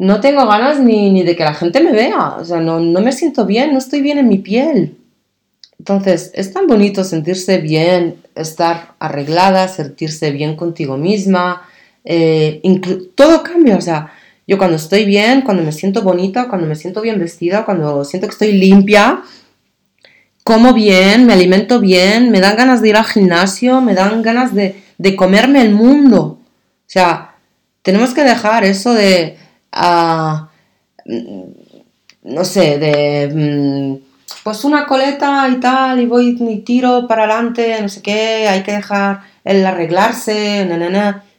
no 0.00 0.22
tengo 0.22 0.46
ganas 0.46 0.80
ni, 0.80 1.22
de 1.22 1.36
que 1.36 1.44
la 1.44 1.52
gente 1.52 1.78
me 1.82 1.92
vea, 1.92 2.36
o 2.38 2.44
sea, 2.44 2.58
no, 2.58 2.80
me 2.80 3.12
siento 3.12 3.44
bien, 3.44 3.72
no 3.72 3.78
estoy 3.78 4.00
bien 4.00 4.16
en 4.16 4.28
mi 4.28 4.38
piel. 4.38 4.96
Entonces, 5.78 6.30
es 6.34 6.54
tan 6.54 6.66
bonito 6.66 7.04
sentirse 7.04 7.58
bien, 7.58 8.16
estar 8.34 8.94
arreglada, 8.98 9.68
sentirse 9.68 10.30
bien 10.30 10.56
contigo 10.56 10.96
misma, 10.96 11.68
eh, 12.02 12.62
todo 13.14 13.42
cambia, 13.42 13.76
o 13.76 13.80
sea, 13.82 14.10
yo 14.46 14.56
cuando 14.56 14.76
estoy 14.76 15.04
bien, 15.04 15.42
cuando 15.42 15.62
me 15.62 15.70
siento 15.70 16.00
bonita, 16.00 16.48
cuando 16.48 16.66
me 16.66 16.76
siento 16.76 17.02
bien 17.02 17.18
vestida, 17.18 17.66
cuando 17.66 18.02
siento 18.06 18.26
que 18.26 18.32
estoy 18.32 18.52
limpia, 18.52 19.20
como 20.44 20.72
bien, 20.72 21.26
me 21.26 21.34
alimento 21.34 21.78
bien, 21.78 22.30
me 22.30 22.40
dan 22.40 22.56
ganas 22.56 22.80
de 22.80 22.88
ir 22.88 22.96
al 22.96 23.04
gimnasio, 23.04 23.82
me 23.82 23.92
dan 23.92 24.22
ganas 24.22 24.54
de, 24.54 24.82
de 24.96 25.14
comerme 25.14 25.60
el 25.60 25.72
mundo. 25.72 26.22
O 26.22 26.86
sea, 26.86 27.34
tenemos 27.82 28.14
que 28.14 28.24
dejar 28.24 28.64
eso 28.64 28.94
de, 28.94 29.36
a, 29.72 30.48
mm, 31.06 31.42
no 32.24 32.44
sé, 32.44 32.78
de, 32.78 33.28
mm, 33.34 34.10
pues 34.44 34.64
una 34.64 34.86
coleta 34.86 35.48
y 35.48 35.60
tal, 35.60 36.00
y 36.00 36.06
voy 36.06 36.36
y 36.40 36.58
tiro 36.60 37.06
para 37.06 37.24
adelante, 37.24 37.80
no 37.80 37.88
sé 37.88 38.02
qué, 38.02 38.48
hay 38.48 38.62
que 38.62 38.72
dejar 38.72 39.20
el 39.44 39.64
arreglarse, 39.64 40.68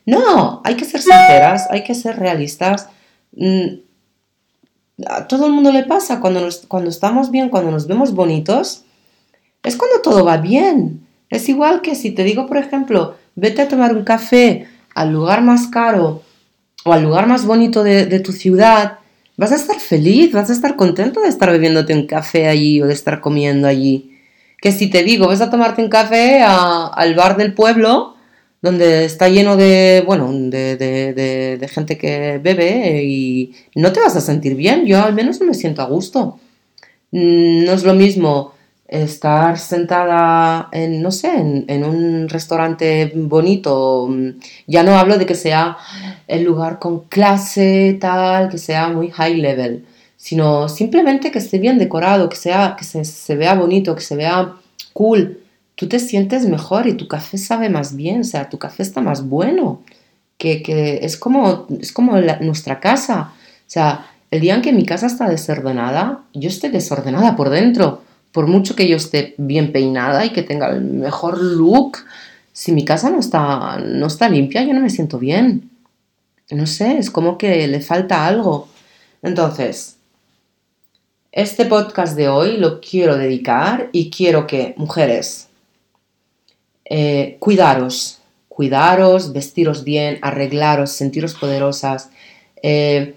No, 0.06 0.62
hay 0.64 0.76
que 0.76 0.86
ser 0.86 1.02
sinceras, 1.02 1.68
hay 1.70 1.84
que 1.84 1.96
ser 1.96 2.18
realistas. 2.20 2.90
Mm, 3.34 3.82
a 5.08 5.28
todo 5.28 5.46
el 5.48 5.54
mundo 5.54 5.72
le 5.72 5.84
pasa 5.84 6.20
cuando, 6.20 6.48
cuando 6.68 6.90
estamos 6.90 7.32
bien, 7.32 7.50
cuando 7.50 7.72
nos 7.72 7.88
vemos 7.88 8.14
bonitos, 8.14 8.84
es 9.64 9.78
cuando 9.78 10.02
todo 10.02 10.26
va 10.26 10.38
bien. 10.38 11.08
Es 11.30 11.50
igual 11.50 11.82
que 11.82 11.96
si 11.96 12.12
te 12.12 12.24
digo, 12.24 12.46
por 12.48 12.58
ejemplo, 12.58 13.16
vete 13.36 13.62
a 13.62 13.68
tomar 13.68 13.96
un 13.96 14.04
café 14.04 14.68
al 14.94 15.12
lugar 15.12 15.42
más 15.42 15.68
caro 15.68 16.24
o 16.84 16.94
al 16.94 17.04
lugar 17.04 17.28
más 17.28 17.46
bonito 17.46 17.84
de, 17.84 18.20
tu 18.20 18.32
ciudad, 18.32 19.00
vas 19.38 19.52
a 19.52 19.56
estar 19.56 19.80
feliz, 19.80 20.32
vas 20.32 20.50
a 20.50 20.54
estar 20.54 20.76
contento 20.76 21.22
de 21.22 21.30
estar 21.30 21.52
bebiéndote 21.52 21.94
un 21.94 22.08
café 22.08 22.48
allí 22.48 22.82
o 22.82 22.88
de 22.88 22.94
estar 22.94 23.22
comiendo 23.22 23.68
allí. 23.68 24.18
que 24.62 24.72
si 24.72 24.90
te 24.90 25.04
digo, 25.04 25.28
vas 25.28 25.42
a 25.42 25.50
tomarte 25.50 25.82
un 25.82 25.90
café 25.90 26.44
al 26.44 27.16
bar 27.16 27.38
del 27.38 27.54
pueblo, 27.54 28.16
donde 28.62 29.06
está 29.06 29.28
lleno 29.28 29.58
de, 29.58 30.04
bueno, 30.06 30.32
de, 30.32 31.70
gente 31.72 31.98
que 31.98 32.40
bebe 32.40 33.04
y 33.04 33.56
no 33.76 33.92
te 33.92 34.00
vas 34.00 34.16
a 34.16 34.22
sentir 34.22 34.56
bien. 34.56 34.86
Yo 34.86 35.02
al 35.04 35.14
menos 35.14 35.40
no 35.40 35.48
me 35.48 35.56
siento 35.56 35.82
a 35.82 35.86
gusto. 35.86 36.40
Mm, 37.12 37.66
no 37.66 37.74
es 37.74 37.84
lo 37.84 37.94
mismo 37.96 38.54
estar 38.92 39.58
sentada 39.58 40.68
en, 40.74 41.02
no 41.02 41.12
sé, 41.12 41.32
en, 41.34 41.84
un 41.84 42.28
restaurante 42.30 43.12
bonito. 43.16 44.10
Ya 44.68 44.84
no 44.84 44.98
hablo 44.98 45.18
de 45.18 45.26
que 45.26 45.36
sea 45.36 45.78
el 46.32 46.44
lugar 46.44 46.80
con 46.80 47.02
clase, 47.02 47.98
tal, 48.00 48.50
que 48.50 48.58
sea 48.58 48.90
muy 48.90 49.12
high 49.12 49.38
level, 49.38 49.86
sino 50.18 50.70
simplemente 50.70 51.32
que 51.32 51.40
esté 51.40 51.60
bien 51.60 51.78
decorado, 51.78 52.30
que, 52.30 52.38
sea, 52.38 52.76
que 52.78 52.84
se, 52.84 53.06
se 53.06 53.36
vea 53.36 53.56
bonito, 53.56 53.96
que 53.96 54.02
se 54.02 54.16
vea 54.16 54.54
cool 54.94 55.42
tú 55.82 55.88
te 55.88 55.98
sientes 55.98 56.48
mejor 56.48 56.86
y 56.86 56.94
tu 56.94 57.08
café 57.08 57.40
sabe 57.40 57.68
más 57.68 57.96
bien, 57.96 58.22
o 58.22 58.24
sea, 58.24 58.48
tu 58.52 58.60
café 58.60 58.84
está 58.84 59.02
más 59.02 59.28
bueno, 59.28 59.82
que, 60.38 61.00
es 61.02 61.18
como, 61.18 61.66
es 61.80 61.92
como 61.92 62.20
nuestra 62.20 62.80
casa. 62.80 63.34
O 63.34 63.64
sea, 63.66 64.06
el 64.30 64.42
día 64.42 64.54
en 64.54 64.62
que 64.62 64.74
mi 64.74 64.86
casa 64.86 65.08
está 65.08 65.28
desordenada, 65.28 66.20
yo 66.36 66.50
estoy 66.50 66.70
desordenada 66.70 67.36
por 67.36 67.50
dentro. 67.50 68.04
Por 68.32 68.46
mucho 68.46 68.76
que 68.76 68.88
yo 68.88 68.98
esté 68.98 69.34
bien 69.40 69.72
peinada 69.72 70.24
y 70.24 70.30
que 70.30 70.44
tenga 70.44 70.70
el 70.70 70.82
mejor 70.82 71.42
look, 71.42 71.98
si 72.54 72.72
mi 72.72 72.86
casa 72.86 73.10
no 73.10 73.20
está, 73.20 73.80
no 73.84 74.06
está 74.06 74.30
limpia, 74.30 74.62
yo 74.62 74.76
no 74.76 74.82
me 74.82 74.92
siento 74.92 75.18
bien. 75.18 75.71
No 76.52 76.68
sé, 76.68 76.98
es 76.98 77.10
como 77.10 77.38
que 77.38 77.68
le 77.68 77.80
falta 77.82 78.28
algo. 78.28 78.68
Entonces, 79.24 79.98
este 81.32 81.66
podcast 81.66 82.18
de 82.18 82.28
hoy 82.28 82.58
lo 82.58 82.82
quiero 82.82 83.18
dedicar 83.18 83.90
y 83.94 84.10
quiero 84.10 84.48
que 84.48 84.74
mujeres, 84.76 85.48
eh, 86.84 87.38
cuidaros, 87.40 88.20
cuidaros, 88.50 89.32
vestiros 89.32 89.86
bien, 89.86 90.20
arreglaros, 90.22 90.92
sentiros 90.92 91.36
poderosas, 91.36 92.10
eh, 92.62 93.16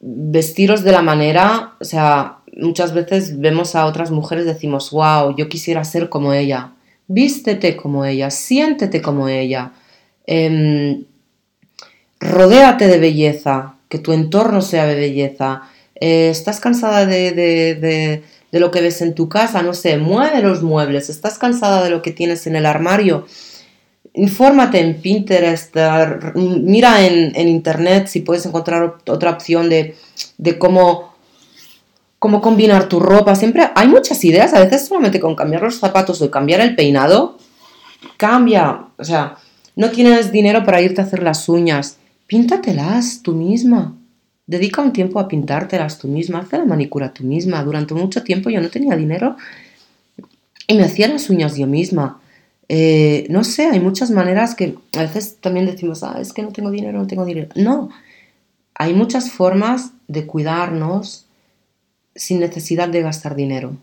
vestiros 0.00 0.82
de 0.82 0.92
la 0.92 1.02
manera, 1.02 1.74
o 1.78 1.84
sea, 1.84 2.38
muchas 2.56 2.94
veces 2.94 3.38
vemos 3.38 3.74
a 3.74 3.84
otras 3.84 4.10
mujeres 4.10 4.46
decimos, 4.46 4.90
wow, 4.92 5.36
yo 5.36 5.48
quisiera 5.50 5.84
ser 5.84 6.08
como 6.08 6.32
ella. 6.32 6.72
Vístete 7.06 7.76
como 7.76 8.06
ella, 8.06 8.30
siéntete 8.30 9.02
como 9.02 9.28
ella. 9.28 9.72
Eh, 10.26 11.04
rodéate 12.20 12.86
de 12.86 12.98
belleza, 12.98 13.76
que 13.88 13.98
tu 13.98 14.12
entorno 14.12 14.62
sea 14.62 14.86
de 14.86 14.94
belleza. 14.94 15.62
Eh, 15.94 16.28
¿Estás 16.30 16.60
cansada 16.60 17.06
de 17.06 18.22
de 18.56 18.60
lo 18.60 18.70
que 18.70 18.80
ves 18.80 19.02
en 19.02 19.14
tu 19.14 19.28
casa, 19.28 19.62
no 19.62 19.74
sé, 19.74 19.98
mueve 19.98 20.40
los 20.40 20.62
muebles, 20.62 21.10
estás 21.10 21.38
cansada 21.38 21.84
de 21.84 21.90
lo 21.90 22.02
que 22.02 22.12
tienes 22.12 22.46
en 22.46 22.56
el 22.56 22.66
armario, 22.66 23.26
infórmate 24.14 24.80
en 24.80 25.00
Pinterest, 25.00 25.76
mira 26.34 27.04
en, 27.04 27.48
internet 27.48 28.06
si 28.06 28.20
puedes 28.20 28.46
encontrar 28.46 28.96
otra 29.06 29.30
opción 29.30 29.68
de, 29.68 29.94
cómo, 30.58 31.14
cómo 32.18 32.40
combinar 32.40 32.88
tu 32.88 32.98
ropa. 32.98 33.34
Siempre 33.34 33.68
hay 33.74 33.88
muchas 33.88 34.24
ideas, 34.24 34.54
a 34.54 34.60
veces 34.60 34.86
solamente 34.86 35.20
con 35.20 35.34
cambiar 35.34 35.62
los 35.62 35.78
zapatos 35.78 36.22
o 36.22 36.30
cambiar 36.30 36.60
el 36.60 36.74
peinado, 36.74 37.36
cambia. 38.16 38.86
O 38.96 39.04
sea, 39.04 39.36
no 39.74 39.90
tienes 39.90 40.32
dinero 40.32 40.64
para 40.64 40.80
irte 40.80 41.02
a 41.02 41.04
hacer 41.04 41.22
las 41.22 41.46
uñas, 41.48 41.98
píntatelas 42.26 43.20
tú 43.22 43.34
misma. 43.34 43.96
Dedica 44.46 44.82
un 44.82 44.92
tiempo 44.92 45.18
a 45.18 45.28
pintártelas 45.28 45.98
tú 45.98 46.08
misma, 46.08 46.40
haz 46.40 46.52
la 46.52 46.64
manicura 46.64 47.12
tú 47.12 47.24
misma. 47.24 47.62
Durante 47.64 47.94
mucho 47.94 48.22
tiempo 48.22 48.50
yo 48.50 48.60
no 48.60 48.68
tenía 48.68 48.96
dinero 48.96 49.36
y 50.68 50.74
me 50.74 50.84
hacía 50.84 51.08
las 51.08 51.30
uñas 51.30 51.56
yo 51.56 51.66
misma. 51.66 52.20
Eh, 52.68 53.26
no 53.30 53.44
sé, 53.44 53.66
hay 53.66 53.80
muchas 53.80 54.10
maneras 54.10 54.54
que 54.54 54.76
a 54.96 55.02
veces 55.02 55.36
también 55.40 55.66
decimos, 55.66 56.02
ah, 56.02 56.18
es 56.20 56.32
que 56.32 56.42
no 56.42 56.52
tengo 56.52 56.70
dinero, 56.70 56.98
no 56.98 57.06
tengo 57.06 57.24
dinero. 57.24 57.48
No, 57.54 57.90
hay 58.74 58.92
muchas 58.92 59.30
formas 59.30 59.92
de 60.08 60.26
cuidarnos 60.26 61.26
sin 62.14 62.40
necesidad 62.40 62.88
de 62.88 63.02
gastar 63.02 63.36
dinero. 63.36 63.76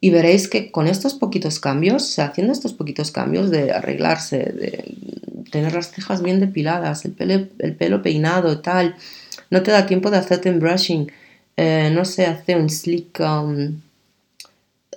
Y 0.00 0.10
veréis 0.10 0.48
que 0.48 0.70
con 0.70 0.86
estos 0.86 1.14
poquitos 1.14 1.60
cambios, 1.60 2.18
haciendo 2.18 2.52
estos 2.52 2.72
poquitos 2.72 3.10
cambios 3.10 3.50
de 3.50 3.70
arreglarse, 3.70 4.38
de 4.38 4.96
tener 5.50 5.74
las 5.74 5.90
cejas 5.90 6.22
bien 6.22 6.40
depiladas, 6.40 7.04
el 7.04 7.12
pelo, 7.12 7.46
el 7.58 7.76
pelo 7.76 8.02
peinado 8.02 8.60
tal, 8.60 8.96
no 9.50 9.62
te 9.62 9.70
da 9.70 9.86
tiempo 9.86 10.10
de 10.10 10.18
hacerte 10.18 10.50
un 10.50 10.60
brushing, 10.60 11.10
eh, 11.56 11.90
no 11.92 12.04
sé, 12.04 12.26
hacer 12.26 12.56
un 12.58 12.70
slick, 12.70 13.20
um, 13.20 13.80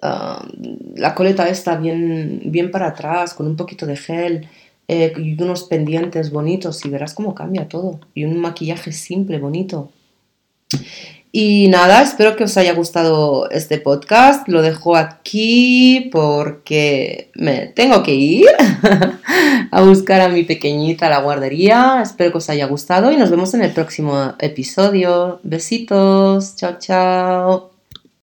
uh, 0.02 0.96
la 0.96 1.16
coleta 1.16 1.50
está 1.50 1.78
bien, 1.78 2.42
bien 2.46 2.72
para 2.72 2.88
atrás, 2.88 3.34
con 3.34 3.48
un 3.48 3.56
poquito 3.56 3.86
de 3.86 3.98
gel 3.98 4.48
eh, 4.88 5.14
y 5.18 5.42
unos 5.42 5.64
pendientes 5.64 6.32
bonitos 6.32 6.86
y 6.86 6.90
verás 6.90 7.14
cómo 7.14 7.34
cambia 7.34 7.68
todo. 7.68 8.00
Y 8.14 8.26
un 8.26 8.40
maquillaje 8.40 8.92
simple, 8.92 9.40
bonito. 9.40 9.92
Y 11.36 11.68
nada, 11.70 12.04
espero 12.04 12.36
que 12.36 12.44
os 12.44 12.56
haya 12.58 12.76
gustado 12.76 13.50
este 13.50 13.80
podcast. 13.80 14.48
Lo 14.48 14.62
dejo 14.62 14.96
aquí 14.96 16.10
porque 16.12 17.32
me 17.34 17.66
tengo 17.66 18.04
que 18.04 18.14
ir 18.14 18.46
a 19.72 19.82
buscar 19.82 20.22
a 20.22 20.30
mi 20.30 20.44
pequeñita 20.44 21.08
a 21.08 21.10
la 21.10 21.22
guardería. 21.22 22.02
Espero 22.04 22.32
que 22.32 22.38
os 22.38 22.52
haya 22.52 22.68
gustado 22.68 23.12
y 23.12 23.18
nos 23.18 23.32
vemos 23.32 23.56
en 23.56 23.64
el 23.64 23.72
próximo 23.72 24.36
episodio. 24.38 25.40
Besitos. 25.42 26.56
Chao, 26.56 26.78
chao. 26.78 27.73